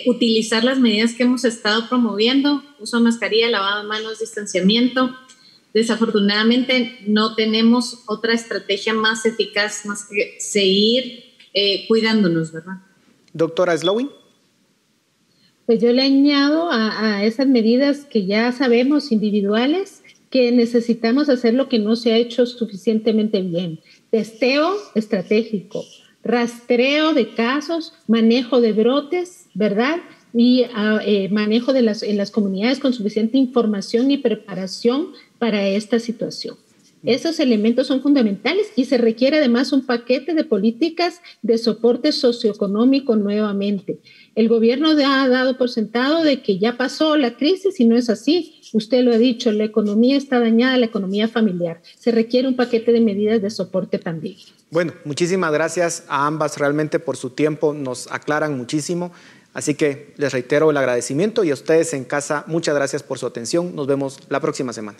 [0.05, 5.15] utilizar las medidas que hemos estado promoviendo, uso de mascarilla, lavado de manos, distanciamiento.
[5.73, 11.26] Desafortunadamente no tenemos otra estrategia más eficaz más que seguir
[11.59, 12.75] eh, cuidándonos, ¿verdad?
[13.33, 14.11] Doctora Slowing.
[15.65, 21.55] Pues yo le añado a, a esas medidas que ya sabemos individuales, que necesitamos hacer
[21.55, 23.79] lo que no se ha hecho suficientemente bien.
[24.11, 25.83] Testeo estratégico,
[26.23, 29.97] rastreo de casos, manejo de brotes, ¿verdad?
[30.35, 35.07] Y ah, eh, manejo de las, en las comunidades con suficiente información y preparación
[35.39, 36.55] para esta situación.
[37.07, 43.15] Esos elementos son fundamentales y se requiere además un paquete de políticas de soporte socioeconómico
[43.15, 44.01] nuevamente.
[44.35, 48.09] El gobierno ha dado por sentado de que ya pasó la crisis y no es
[48.09, 48.59] así.
[48.73, 51.81] Usted lo ha dicho, la economía está dañada, la economía familiar.
[51.97, 54.35] Se requiere un paquete de medidas de soporte también.
[54.69, 59.13] Bueno, muchísimas gracias a ambas realmente por su tiempo, nos aclaran muchísimo.
[59.53, 63.25] Así que les reitero el agradecimiento y a ustedes en casa, muchas gracias por su
[63.25, 63.77] atención.
[63.77, 64.99] Nos vemos la próxima semana.